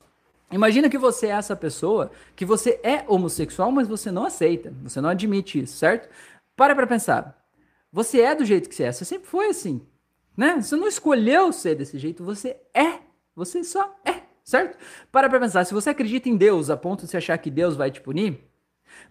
Imagina 0.51 0.89
que 0.89 0.97
você 0.97 1.27
é 1.27 1.31
essa 1.31 1.55
pessoa, 1.55 2.11
que 2.35 2.45
você 2.45 2.79
é 2.83 3.05
homossexual, 3.07 3.71
mas 3.71 3.87
você 3.87 4.11
não 4.11 4.25
aceita, 4.25 4.73
você 4.83 4.99
não 4.99 5.09
admite 5.09 5.59
isso, 5.59 5.77
certo? 5.77 6.09
Para 6.57 6.75
pra 6.75 6.85
pensar. 6.85 7.37
Você 7.91 8.21
é 8.21 8.35
do 8.35 8.45
jeito 8.45 8.67
que 8.69 8.75
você 8.75 8.83
é, 8.83 8.91
você 8.91 9.05
sempre 9.05 9.27
foi 9.27 9.47
assim. 9.47 9.81
Né? 10.35 10.61
Você 10.61 10.75
não 10.75 10.87
escolheu 10.87 11.51
ser 11.51 11.75
desse 11.75 11.97
jeito, 11.97 12.23
você 12.23 12.57
é. 12.73 12.99
Você 13.35 13.63
só 13.63 13.95
é, 14.05 14.23
certo? 14.43 14.77
Para 15.11 15.29
pra 15.29 15.39
pensar, 15.39 15.65
se 15.65 15.73
você 15.73 15.89
acredita 15.89 16.29
em 16.29 16.35
Deus 16.35 16.69
a 16.69 16.77
ponto 16.77 17.05
de 17.05 17.11
você 17.11 17.17
achar 17.17 17.37
que 17.37 17.49
Deus 17.49 17.75
vai 17.75 17.91
te 17.91 18.01
punir, 18.01 18.39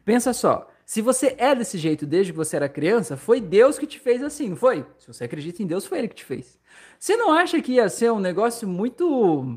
pensa 0.05 0.33
só. 0.33 0.69
Se 0.85 1.01
você 1.01 1.37
é 1.39 1.55
desse 1.55 1.79
jeito 1.79 2.05
desde 2.05 2.33
que 2.33 2.37
você 2.37 2.57
era 2.57 2.69
criança, 2.69 3.17
foi 3.17 3.41
Deus 3.41 3.79
que 3.79 3.87
te 3.87 3.99
fez 4.01 4.23
assim, 4.23 4.49
não 4.49 4.57
foi? 4.57 4.85
Se 4.99 5.07
você 5.07 5.25
acredita 5.25 5.63
em 5.63 5.67
Deus, 5.67 5.87
foi 5.87 5.99
Ele 5.99 6.09
que 6.09 6.17
te 6.17 6.25
fez. 6.25 6.59
Você 6.99 7.17
não 7.17 7.33
acha 7.33 7.63
que 7.63 7.75
ia 7.75 7.89
ser 7.89 8.11
um 8.11 8.19
negócio 8.19 8.67
muito. 8.67 9.57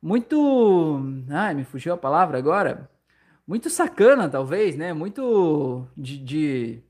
Muito. 0.00 1.00
Ai, 1.28 1.54
me 1.54 1.64
fugiu 1.64 1.92
a 1.94 1.98
palavra 1.98 2.38
agora. 2.38 2.88
Muito 3.46 3.68
sacana, 3.68 4.28
talvez, 4.28 4.76
né? 4.76 4.92
Muito. 4.92 5.88
De, 5.96 6.18
de, 6.18 6.82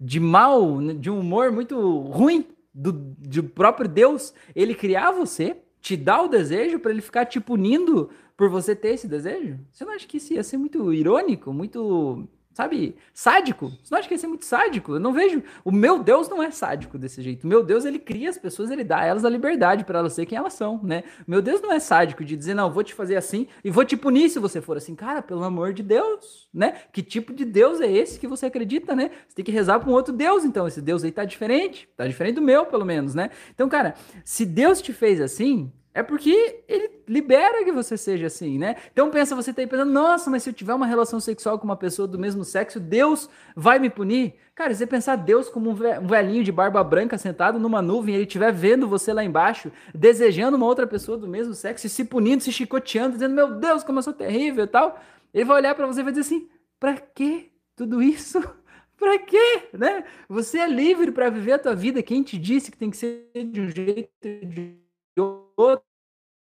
de 0.00 0.18
mal, 0.18 0.80
de 0.94 1.08
um 1.08 1.20
humor 1.20 1.52
muito 1.52 1.78
ruim 2.00 2.55
do, 2.76 2.92
do 2.92 3.44
próprio 3.44 3.88
Deus, 3.88 4.34
ele 4.54 4.74
criar 4.74 5.10
você, 5.10 5.56
te 5.80 5.96
dar 5.96 6.22
o 6.22 6.28
desejo 6.28 6.78
para 6.78 6.90
ele 6.90 7.00
ficar 7.00 7.24
te 7.24 7.40
punindo 7.40 8.10
por 8.36 8.50
você 8.50 8.76
ter 8.76 8.88
esse 8.90 9.08
desejo? 9.08 9.58
Você 9.72 9.84
não 9.84 9.94
acha 9.94 10.06
que 10.06 10.18
isso 10.18 10.34
ia 10.34 10.42
ser 10.42 10.58
muito 10.58 10.92
irônico, 10.92 11.52
muito 11.54 12.28
sabe, 12.56 12.96
sádico. 13.12 13.70
Você 13.82 13.92
não 13.94 13.98
acha 13.98 14.08
que 14.08 14.16
ser 14.16 14.26
muito 14.26 14.46
sádico? 14.46 14.94
Eu 14.94 14.98
não 14.98 15.12
vejo. 15.12 15.42
O 15.62 15.70
meu 15.70 16.02
Deus 16.02 16.26
não 16.26 16.42
é 16.42 16.50
sádico 16.50 16.96
desse 16.96 17.20
jeito. 17.20 17.44
O 17.44 17.46
meu 17.46 17.62
Deus, 17.62 17.84
ele 17.84 17.98
cria 17.98 18.30
as 18.30 18.38
pessoas, 18.38 18.70
ele 18.70 18.82
dá 18.82 19.00
a 19.00 19.04
elas 19.04 19.26
a 19.26 19.28
liberdade 19.28 19.84
para 19.84 19.98
elas 19.98 20.14
serem 20.14 20.26
quem 20.26 20.38
elas 20.38 20.54
são, 20.54 20.80
né? 20.82 21.04
Meu 21.26 21.42
Deus 21.42 21.60
não 21.60 21.70
é 21.70 21.78
sádico 21.78 22.24
de 22.24 22.34
dizer, 22.34 22.54
não, 22.54 22.72
vou 22.72 22.82
te 22.82 22.94
fazer 22.94 23.16
assim 23.16 23.46
e 23.62 23.70
vou 23.70 23.84
te 23.84 23.94
punir 23.94 24.30
se 24.30 24.38
você 24.38 24.62
for 24.62 24.78
assim. 24.78 24.94
Cara, 24.94 25.20
pelo 25.20 25.44
amor 25.44 25.74
de 25.74 25.82
Deus, 25.82 26.48
né? 26.52 26.80
Que 26.94 27.02
tipo 27.02 27.34
de 27.34 27.44
Deus 27.44 27.78
é 27.78 27.92
esse 27.92 28.18
que 28.18 28.26
você 28.26 28.46
acredita, 28.46 28.96
né? 28.96 29.10
Você 29.28 29.36
tem 29.36 29.44
que 29.44 29.52
rezar 29.52 29.78
para 29.78 29.90
um 29.90 29.92
outro 29.92 30.14
Deus, 30.14 30.42
então. 30.42 30.66
Esse 30.66 30.80
Deus 30.80 31.04
aí 31.04 31.12
tá 31.12 31.26
diferente. 31.26 31.86
Tá 31.94 32.06
diferente 32.06 32.36
do 32.36 32.42
meu, 32.42 32.64
pelo 32.64 32.86
menos, 32.86 33.14
né? 33.14 33.28
Então, 33.54 33.68
cara, 33.68 33.94
se 34.24 34.46
Deus 34.46 34.80
te 34.80 34.94
fez 34.94 35.20
assim, 35.20 35.70
é 35.96 36.02
porque 36.02 36.62
ele 36.68 36.90
libera 37.08 37.64
que 37.64 37.72
você 37.72 37.96
seja 37.96 38.26
assim, 38.26 38.58
né? 38.58 38.76
Então 38.92 39.10
pensa, 39.10 39.34
você 39.34 39.50
tá 39.50 39.62
aí 39.62 39.66
pensando, 39.66 39.90
nossa, 39.90 40.28
mas 40.28 40.42
se 40.42 40.50
eu 40.50 40.52
tiver 40.52 40.74
uma 40.74 40.84
relação 40.84 41.18
sexual 41.18 41.58
com 41.58 41.64
uma 41.64 41.74
pessoa 41.74 42.06
do 42.06 42.18
mesmo 42.18 42.44
sexo, 42.44 42.78
Deus 42.78 43.30
vai 43.56 43.78
me 43.78 43.88
punir? 43.88 44.34
Cara, 44.54 44.74
você 44.74 44.86
pensar 44.86 45.16
Deus 45.16 45.48
como 45.48 45.70
um 45.70 46.06
velhinho 46.06 46.44
de 46.44 46.52
barba 46.52 46.84
branca 46.84 47.16
sentado 47.16 47.58
numa 47.58 47.80
nuvem, 47.80 48.14
ele 48.14 48.24
estiver 48.24 48.52
vendo 48.52 48.86
você 48.86 49.10
lá 49.10 49.24
embaixo, 49.24 49.72
desejando 49.94 50.58
uma 50.58 50.66
outra 50.66 50.86
pessoa 50.86 51.16
do 51.16 51.26
mesmo 51.26 51.54
sexo, 51.54 51.86
e 51.86 51.88
se 51.88 52.04
punindo, 52.04 52.42
se 52.42 52.52
chicoteando, 52.52 53.14
dizendo, 53.14 53.34
meu 53.34 53.54
Deus, 53.54 53.82
como 53.82 53.98
eu 53.98 54.02
sou 54.02 54.12
terrível 54.12 54.64
e 54.64 54.68
tal. 54.68 55.00
Ele 55.32 55.46
vai 55.46 55.56
olhar 55.56 55.74
para 55.74 55.86
você 55.86 56.00
e 56.00 56.04
vai 56.04 56.12
dizer 56.12 56.26
assim, 56.26 56.46
pra 56.78 56.92
que 56.98 57.50
tudo 57.74 58.02
isso? 58.02 58.38
Pra 58.98 59.18
quê? 59.18 59.68
Né? 59.74 60.04
Você 60.26 60.58
é 60.58 60.66
livre 60.66 61.12
para 61.12 61.28
viver 61.28 61.52
a 61.52 61.58
tua 61.58 61.74
vida. 61.74 62.02
Quem 62.02 62.22
te 62.22 62.38
disse 62.38 62.70
que 62.70 62.78
tem 62.78 62.90
que 62.90 62.96
ser 62.96 63.28
de 63.34 63.60
um 63.60 63.68
jeito 63.68 64.10
de 64.22 64.85
outro, 65.20 65.84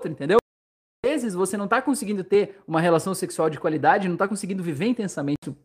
entendeu? 0.03 0.37
Às 1.03 1.11
vezes 1.11 1.33
você 1.33 1.55
não 1.55 1.65
está 1.65 1.81
conseguindo 1.81 2.23
ter 2.23 2.61
uma 2.67 2.81
relação 2.81 3.13
sexual 3.13 3.49
de 3.49 3.59
qualidade, 3.59 4.07
não 4.07 4.15
está 4.15 4.27
conseguindo 4.27 4.63
viver 4.63 4.85
intensamente 4.85 5.55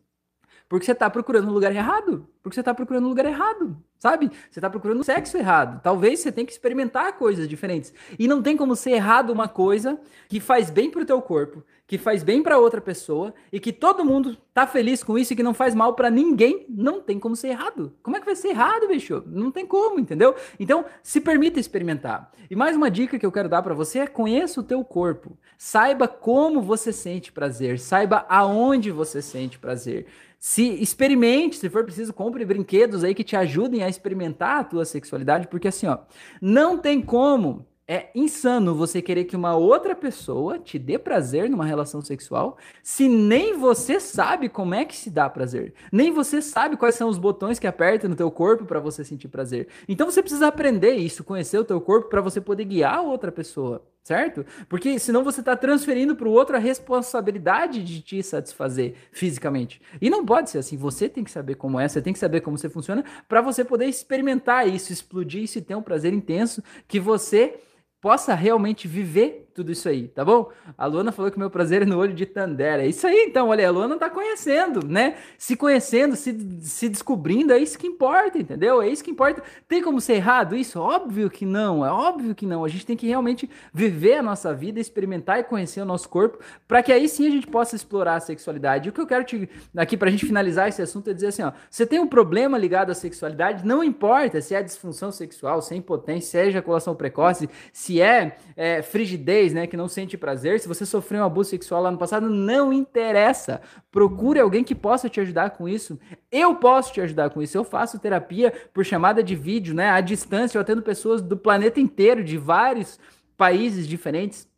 porque 0.71 0.85
você 0.85 0.93
está 0.93 1.09
procurando 1.09 1.47
no 1.47 1.51
lugar 1.51 1.75
errado. 1.75 2.25
Porque 2.41 2.55
você 2.55 2.61
está 2.61 2.73
procurando 2.73 3.03
no 3.03 3.09
lugar 3.09 3.25
errado, 3.25 3.75
sabe? 3.99 4.31
Você 4.49 4.57
está 4.57 4.69
procurando 4.69 5.03
sexo 5.03 5.37
errado. 5.37 5.81
Talvez 5.83 6.21
você 6.21 6.31
tenha 6.31 6.45
que 6.47 6.53
experimentar 6.53 7.17
coisas 7.17 7.45
diferentes. 7.45 7.93
E 8.17 8.25
não 8.25 8.41
tem 8.41 8.55
como 8.55 8.73
ser 8.73 8.91
errado 8.91 9.31
uma 9.31 9.49
coisa 9.49 9.99
que 10.29 10.39
faz 10.39 10.69
bem 10.69 10.89
para 10.89 11.01
o 11.01 11.05
teu 11.05 11.21
corpo, 11.21 11.61
que 11.85 11.97
faz 11.97 12.23
bem 12.23 12.41
para 12.41 12.57
outra 12.57 12.79
pessoa 12.79 13.33
e 13.51 13.59
que 13.59 13.73
todo 13.73 14.05
mundo 14.05 14.37
tá 14.53 14.65
feliz 14.65 15.03
com 15.03 15.17
isso 15.17 15.33
e 15.33 15.35
que 15.35 15.43
não 15.43 15.53
faz 15.53 15.75
mal 15.75 15.93
para 15.93 16.09
ninguém, 16.09 16.65
não 16.69 17.01
tem 17.01 17.19
como 17.19 17.35
ser 17.35 17.49
errado. 17.49 17.93
Como 18.01 18.15
é 18.15 18.21
que 18.21 18.25
vai 18.25 18.35
ser 18.37 18.47
errado, 18.47 18.87
bicho? 18.87 19.21
Não 19.27 19.51
tem 19.51 19.65
como, 19.65 19.99
entendeu? 19.99 20.33
Então, 20.57 20.85
se 21.03 21.19
permita 21.19 21.59
experimentar. 21.59 22.31
E 22.49 22.55
mais 22.55 22.77
uma 22.77 22.89
dica 22.89 23.19
que 23.19 23.25
eu 23.25 23.31
quero 23.31 23.49
dar 23.49 23.61
para 23.61 23.73
você 23.73 23.99
é 23.99 24.07
conheça 24.07 24.61
o 24.61 24.63
teu 24.63 24.85
corpo. 24.85 25.37
Saiba 25.57 26.07
como 26.07 26.61
você 26.61 26.93
sente 26.93 27.31
prazer, 27.31 27.77
saiba 27.77 28.25
aonde 28.29 28.89
você 28.89 29.21
sente 29.21 29.59
prazer. 29.59 30.07
Se 30.43 30.63
experimente, 30.81 31.55
se 31.57 31.69
for 31.69 31.83
preciso, 31.85 32.13
compre 32.13 32.43
brinquedos 32.43 33.03
aí 33.03 33.13
que 33.13 33.23
te 33.23 33.35
ajudem 33.35 33.83
a 33.83 33.89
experimentar 33.89 34.57
a 34.59 34.63
tua 34.63 34.85
sexualidade, 34.85 35.47
porque 35.47 35.67
assim, 35.67 35.87
ó, 35.87 35.99
não 36.41 36.77
tem 36.79 37.01
como 37.01 37.67
É 37.87 38.09
insano 38.15 38.73
você 38.73 39.01
querer 39.01 39.25
que 39.25 39.35
uma 39.35 39.55
outra 39.55 39.93
pessoa 39.95 40.57
te 40.57 40.79
dê 40.79 40.97
prazer 40.97 41.49
numa 41.49 41.65
relação 41.65 42.01
sexual 42.01 42.57
se 42.81 43.09
nem 43.09 43.57
você 43.57 43.99
sabe 43.99 44.47
como 44.47 44.73
é 44.73 44.85
que 44.85 44.95
se 44.95 45.09
dá 45.09 45.29
prazer. 45.29 45.73
Nem 45.91 46.09
você 46.11 46.41
sabe 46.41 46.77
quais 46.77 46.95
são 46.95 47.09
os 47.09 47.17
botões 47.17 47.59
que 47.59 47.67
aperta 47.67 48.07
no 48.07 48.15
teu 48.15 48.31
corpo 48.31 48.65
para 48.65 48.79
você 48.79 49.03
sentir 49.03 49.27
prazer. 49.27 49.67
Então 49.89 50.09
você 50.09 50.21
precisa 50.21 50.47
aprender 50.47 50.93
isso, 50.95 51.23
conhecer 51.23 51.59
o 51.59 51.65
teu 51.65 51.81
corpo 51.81 52.07
para 52.09 52.21
você 52.21 52.39
poder 52.39 52.63
guiar 52.65 52.99
a 52.99 53.01
outra 53.01 53.31
pessoa, 53.31 53.85
certo? 54.03 54.45
Porque 54.67 54.97
senão 54.99 55.23
você 55.23 55.41
está 55.41 55.55
transferindo 55.55 56.15
para 56.15 56.27
o 56.27 56.31
outro 56.31 56.55
a 56.55 56.59
responsabilidade 56.59 57.83
de 57.83 58.01
te 58.01 58.23
satisfazer 58.23 58.95
fisicamente. 59.11 59.81
E 60.01 60.09
não 60.09 60.25
pode 60.25 60.49
ser 60.49 60.57
assim. 60.57 60.77
Você 60.77 61.07
tem 61.07 61.23
que 61.23 61.31
saber 61.31 61.55
como 61.55 61.79
é, 61.79 61.87
você 61.87 62.01
tem 62.01 62.13
que 62.13 62.19
saber 62.19 62.41
como 62.41 62.57
você 62.57 62.69
funciona 62.69 63.03
para 63.27 63.41
você 63.41 63.63
poder 63.63 63.85
experimentar 63.85 64.67
isso, 64.67 64.91
explodir 64.91 65.43
isso 65.43 65.57
e 65.57 65.61
ter 65.61 65.75
um 65.75 65.81
prazer 65.81 66.13
intenso 66.13 66.63
que 66.87 66.99
você 66.99 67.59
possa 68.01 68.33
realmente 68.33 68.87
viver 68.87 69.50
tudo 69.53 69.71
isso 69.71 69.87
aí, 69.87 70.07
tá 70.07 70.23
bom? 70.23 70.49
A 70.77 70.85
Luana 70.85 71.11
falou 71.11 71.29
que 71.29 71.37
o 71.37 71.39
meu 71.39 71.49
prazer 71.49 71.81
é 71.81 71.85
no 71.85 71.97
olho 71.97 72.13
de 72.13 72.25
Tandera. 72.25 72.83
É 72.83 72.87
isso 72.87 73.05
aí, 73.05 73.25
então, 73.27 73.49
olha, 73.49 73.67
a 73.67 73.71
Luana 73.71 73.97
tá 73.97 74.09
conhecendo, 74.09 74.85
né? 74.85 75.15
Se 75.37 75.55
conhecendo, 75.55 76.15
se, 76.15 76.35
se 76.61 76.89
descobrindo, 76.89 77.53
é 77.53 77.59
isso 77.59 77.77
que 77.77 77.87
importa, 77.87 78.37
entendeu? 78.37 78.81
É 78.81 78.87
isso 78.87 79.03
que 79.03 79.11
importa. 79.11 79.43
Tem 79.67 79.81
como 79.81 79.99
ser 79.99 80.13
errado 80.13 80.55
isso? 80.55 80.79
Óbvio 80.79 81.29
que 81.29 81.45
não, 81.45 81.85
é 81.85 81.91
óbvio 81.91 82.33
que 82.33 82.45
não. 82.45 82.63
A 82.63 82.67
gente 82.67 82.85
tem 82.85 82.97
que 82.97 83.07
realmente 83.07 83.49
viver 83.73 84.17
a 84.17 84.23
nossa 84.23 84.53
vida, 84.53 84.79
experimentar 84.79 85.39
e 85.39 85.43
conhecer 85.43 85.81
o 85.81 85.85
nosso 85.85 86.07
corpo, 86.09 86.39
para 86.67 86.81
que 86.81 86.91
aí 86.91 87.07
sim 87.07 87.27
a 87.27 87.31
gente 87.31 87.47
possa 87.47 87.75
explorar 87.75 88.15
a 88.15 88.19
sexualidade. 88.19 88.87
E 88.87 88.89
o 88.89 88.93
que 88.93 89.01
eu 89.01 89.07
quero 89.07 89.23
te 89.23 89.49
aqui 89.75 89.97
pra 89.97 90.09
gente 90.09 90.25
finalizar 90.25 90.69
esse 90.69 90.81
assunto 90.81 91.09
é 91.09 91.13
dizer 91.13 91.27
assim, 91.27 91.43
ó, 91.43 91.51
você 91.69 91.85
tem 91.85 91.99
um 91.99 92.07
problema 92.07 92.57
ligado 92.57 92.91
à 92.91 92.93
sexualidade, 92.93 93.65
não 93.65 93.83
importa 93.83 94.41
se 94.41 94.55
é 94.55 94.61
disfunção 94.61 95.11
sexual, 95.11 95.61
se 95.61 95.73
é 95.73 95.77
impotência, 95.77 96.29
se 96.31 96.37
é 96.37 96.47
ejaculação 96.47 96.95
precoce, 96.95 97.49
se 97.73 98.01
é, 98.01 98.37
é 98.55 98.81
frigidez, 98.81 99.40
né, 99.53 99.67
que 99.67 99.75
não 99.75 99.87
sente 99.87 100.17
prazer, 100.17 100.59
se 100.59 100.67
você 100.67 100.85
sofreu 100.85 101.21
um 101.21 101.25
abuso 101.25 101.49
sexual 101.49 101.81
lá 101.81 101.91
no 101.91 101.97
passado, 101.97 102.29
não 102.29 102.71
interessa. 102.71 103.61
Procure 103.91 104.39
alguém 104.39 104.63
que 104.63 104.75
possa 104.75 105.09
te 105.09 105.19
ajudar 105.19 105.51
com 105.51 105.67
isso. 105.67 105.99
Eu 106.31 106.55
posso 106.55 106.93
te 106.93 107.01
ajudar 107.01 107.29
com 107.29 107.41
isso. 107.41 107.57
Eu 107.57 107.63
faço 107.63 107.99
terapia 107.99 108.53
por 108.73 108.85
chamada 108.85 109.23
de 109.23 109.35
vídeo, 109.35 109.73
né, 109.73 109.89
à 109.89 110.01
distância, 110.01 110.57
eu 110.57 110.61
atendo 110.61 110.81
pessoas 110.81 111.21
do 111.21 111.35
planeta 111.35 111.79
inteiro, 111.79 112.23
de 112.23 112.37
vários 112.37 112.99
países 113.35 113.87
diferentes 113.87 114.50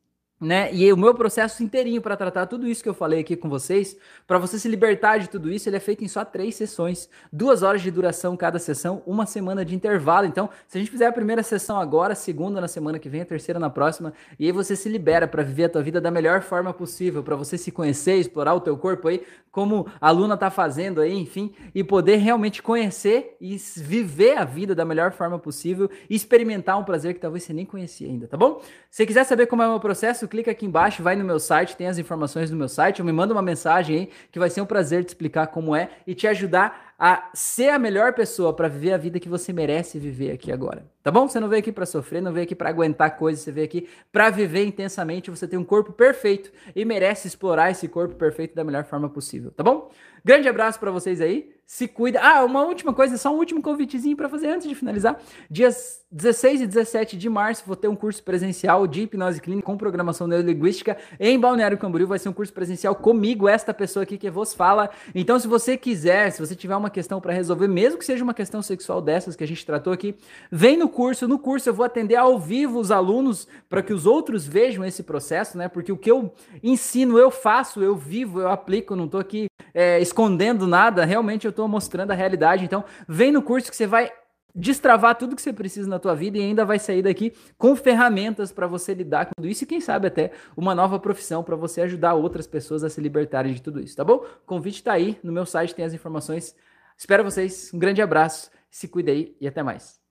né? 0.43 0.73
E 0.73 0.91
o 0.91 0.97
meu 0.97 1.15
processo 1.15 1.63
inteirinho 1.63 2.01
para 2.01 2.17
tratar 2.17 2.45
tudo 2.47 2.67
isso 2.67 2.83
que 2.83 2.89
eu 2.89 2.93
falei 2.93 3.21
aqui 3.21 3.35
com 3.35 3.49
vocês, 3.49 3.95
para 4.27 4.37
você 4.37 4.59
se 4.59 4.67
libertar 4.67 5.17
de 5.17 5.29
tudo 5.29 5.49
isso, 5.49 5.69
ele 5.69 5.77
é 5.77 5.79
feito 5.79 6.03
em 6.03 6.07
só 6.07 6.25
três 6.25 6.55
sessões, 6.55 7.09
duas 7.31 7.63
horas 7.63 7.81
de 7.81 7.89
duração 7.89 8.35
cada 8.35 8.59
sessão, 8.59 9.01
uma 9.05 9.25
semana 9.25 9.63
de 9.63 9.73
intervalo. 9.73 10.27
Então, 10.27 10.49
se 10.67 10.77
a 10.77 10.81
gente 10.81 10.91
fizer 10.91 11.07
a 11.07 11.11
primeira 11.11 11.41
sessão 11.41 11.79
agora, 11.79 12.13
segunda 12.13 12.59
na 12.59 12.67
semana 12.67 12.99
que 12.99 13.07
vem, 13.07 13.21
a 13.21 13.25
terceira 13.25 13.59
na 13.59 13.69
próxima, 13.69 14.13
e 14.37 14.45
aí 14.45 14.51
você 14.51 14.75
se 14.75 14.89
libera 14.89 15.27
para 15.27 15.43
viver 15.43 15.65
a 15.65 15.69
tua 15.69 15.81
vida 15.81 16.01
da 16.01 16.11
melhor 16.11 16.41
forma 16.41 16.73
possível, 16.73 17.23
para 17.23 17.35
você 17.35 17.57
se 17.57 17.71
conhecer, 17.71 18.15
explorar 18.15 18.53
o 18.53 18.59
teu 18.59 18.77
corpo 18.77 19.07
aí, 19.07 19.23
como 19.51 19.87
a 20.01 20.09
Luna 20.09 20.35
tá 20.35 20.49
fazendo 20.49 20.99
aí, 20.99 21.13
enfim, 21.13 21.53
e 21.75 21.83
poder 21.83 22.15
realmente 22.17 22.61
conhecer 22.61 23.37
e 23.39 23.55
viver 23.77 24.37
a 24.37 24.43
vida 24.43 24.73
da 24.73 24.83
melhor 24.83 25.11
forma 25.11 25.37
possível 25.37 25.89
e 26.09 26.15
experimentar 26.15 26.77
um 26.79 26.83
prazer 26.83 27.13
que 27.13 27.19
talvez 27.19 27.43
você 27.43 27.53
nem 27.53 27.65
conhecia 27.65 28.07
ainda, 28.07 28.27
tá 28.27 28.35
bom? 28.35 28.61
Se 28.89 29.05
quiser 29.05 29.23
saber 29.23 29.45
como 29.45 29.61
é 29.61 29.67
o 29.67 29.69
meu 29.69 29.79
processo, 29.79 30.27
clica 30.33 30.49
aqui 30.49 30.65
embaixo, 30.65 31.03
vai 31.03 31.15
no 31.15 31.23
meu 31.23 31.39
site, 31.39 31.77
tem 31.77 31.85
as 31.85 31.99
informações 31.99 32.49
no 32.49 32.57
meu 32.57 32.67
site, 32.67 33.01
ou 33.01 33.05
me 33.05 33.11
manda 33.11 33.33
uma 33.33 33.41
mensagem 33.41 33.95
aí, 33.95 34.09
que 34.31 34.39
vai 34.39 34.49
ser 34.49 34.61
um 34.61 34.65
prazer 34.65 35.03
te 35.05 35.09
explicar 35.09 35.47
como 35.47 35.75
é 35.75 35.91
e 36.07 36.15
te 36.15 36.25
ajudar 36.25 36.95
a 36.97 37.29
ser 37.35 37.69
a 37.69 37.77
melhor 37.77 38.13
pessoa 38.13 38.51
para 38.51 38.67
viver 38.67 38.93
a 38.93 38.97
vida 38.97 39.19
que 39.19 39.29
você 39.29 39.53
merece 39.53 39.99
viver 39.99 40.31
aqui 40.31 40.51
agora. 40.51 40.92
Tá 41.03 41.11
bom? 41.11 41.27
Você 41.27 41.37
não 41.37 41.49
veio 41.49 41.59
aqui 41.59 41.71
para 41.71 41.85
sofrer, 41.85 42.21
não 42.21 42.31
veio 42.31 42.45
aqui 42.45 42.55
para 42.55 42.69
aguentar 42.69 43.17
coisas, 43.17 43.43
você 43.43 43.51
veio 43.51 43.65
aqui 43.65 43.89
para 44.09 44.29
viver 44.29 44.65
intensamente. 44.65 45.29
Você 45.29 45.45
tem 45.45 45.59
um 45.59 45.63
corpo 45.63 45.91
perfeito 45.91 46.49
e 46.73 46.85
merece 46.85 47.27
explorar 47.27 47.69
esse 47.69 47.89
corpo 47.89 48.15
perfeito 48.15 48.55
da 48.55 48.63
melhor 48.63 48.85
forma 48.85 49.09
possível, 49.09 49.51
tá 49.51 49.61
bom? 49.61 49.91
Grande 50.25 50.47
abraço 50.47 50.79
para 50.79 50.89
vocês 50.89 51.19
aí. 51.19 51.51
Se 51.65 51.87
cuida. 51.87 52.21
Ah, 52.21 52.45
uma 52.45 52.63
última 52.63 52.93
coisa, 52.93 53.17
só 53.17 53.33
um 53.33 53.37
último 53.37 53.61
convitezinho 53.61 54.15
para 54.15 54.29
fazer 54.29 54.47
antes 54.47 54.67
de 54.67 54.75
finalizar. 54.75 55.19
Dias 55.49 56.01
16 56.11 56.61
e 56.61 56.67
17 56.67 57.17
de 57.17 57.27
março 57.27 57.63
vou 57.65 57.75
ter 57.75 57.87
um 57.87 57.95
curso 57.95 58.21
presencial 58.21 58.85
de 58.85 59.01
hipnose 59.01 59.41
clínica 59.41 59.65
com 59.65 59.75
programação 59.75 60.27
neurolinguística 60.27 60.95
em 61.19 61.39
Balneário 61.39 61.77
Camboriú. 61.77 62.07
Vai 62.07 62.19
ser 62.19 62.29
um 62.29 62.33
curso 62.33 62.53
presencial 62.53 62.95
comigo, 62.95 63.49
esta 63.49 63.73
pessoa 63.73 64.03
aqui 64.03 64.17
que 64.17 64.29
vos 64.29 64.53
fala. 64.53 64.89
Então, 65.15 65.39
se 65.39 65.47
você 65.47 65.75
quiser, 65.75 66.31
se 66.31 66.39
você 66.39 66.55
tiver 66.55 66.75
uma 66.75 66.89
questão 66.89 67.19
para 67.19 67.33
resolver, 67.33 67.67
mesmo 67.67 67.97
que 67.97 68.05
seja 68.05 68.23
uma 68.23 68.33
questão 68.33 68.61
sexual 68.61 69.01
dessas 69.01 69.35
que 69.35 69.43
a 69.43 69.47
gente 69.47 69.65
tratou 69.65 69.91
aqui, 69.91 70.15
vem 70.51 70.77
no 70.77 70.87
curso. 70.93 71.27
No 71.27 71.37
curso 71.37 71.67
eu 71.67 71.73
vou 71.73 71.85
atender 71.85 72.15
ao 72.15 72.39
vivo 72.39 72.79
os 72.79 72.91
alunos 72.91 73.47
para 73.67 73.83
que 73.83 73.91
os 73.91 74.05
outros 74.05 74.47
vejam 74.47 74.85
esse 74.85 75.03
processo, 75.03 75.57
né? 75.57 75.67
Porque 75.67 75.91
o 75.91 75.97
que 75.97 76.09
eu 76.09 76.33
ensino, 76.63 77.17
eu 77.17 77.29
faço, 77.29 77.83
eu 77.83 77.97
vivo, 77.97 78.39
eu 78.39 78.47
aplico, 78.49 78.95
não 78.95 79.05
estou 79.05 79.19
aqui 79.19 79.47
é, 79.73 79.99
escondendo 79.99 80.65
nada. 80.65 81.03
Realmente 81.03 81.45
eu 81.45 81.49
estou 81.49 81.67
mostrando 81.67 82.11
a 82.11 82.15
realidade. 82.15 82.63
Então, 82.63 82.85
vem 83.07 83.31
no 83.31 83.41
curso 83.41 83.69
que 83.69 83.75
você 83.75 83.85
vai 83.85 84.09
destravar 84.55 85.15
tudo 85.15 85.35
que 85.35 85.41
você 85.41 85.51
precisa 85.51 85.89
na 85.89 85.97
tua 85.97 86.15
vida 86.15 86.37
e 86.37 86.41
ainda 86.41 86.63
vai 86.63 86.77
sair 86.77 87.01
daqui 87.01 87.33
com 87.57 87.75
ferramentas 87.75 88.51
para 88.51 88.67
você 88.67 88.93
lidar 88.93 89.25
com 89.25 89.31
tudo 89.35 89.47
isso 89.47 89.63
e 89.63 89.67
quem 89.67 89.81
sabe 89.81 90.07
até 90.07 90.31
uma 90.55 90.75
nova 90.75 90.99
profissão 90.99 91.43
para 91.43 91.55
você 91.55 91.81
ajudar 91.81 92.13
outras 92.13 92.45
pessoas 92.45 92.83
a 92.83 92.89
se 92.89 93.01
libertarem 93.01 93.53
de 93.53 93.61
tudo 93.61 93.79
isso, 93.79 93.95
tá 93.95 94.03
bom? 94.03 94.17
O 94.17 94.45
convite 94.45 94.75
está 94.75 94.93
aí, 94.93 95.17
no 95.23 95.31
meu 95.31 95.45
site 95.45 95.73
tem 95.73 95.85
as 95.85 95.93
informações. 95.93 96.55
Espero 96.95 97.23
vocês, 97.23 97.71
um 97.73 97.79
grande 97.79 98.01
abraço, 98.01 98.51
se 98.69 98.87
cuida 98.87 99.11
aí 99.11 99.35
e 99.41 99.47
até 99.47 99.63
mais. 99.63 100.02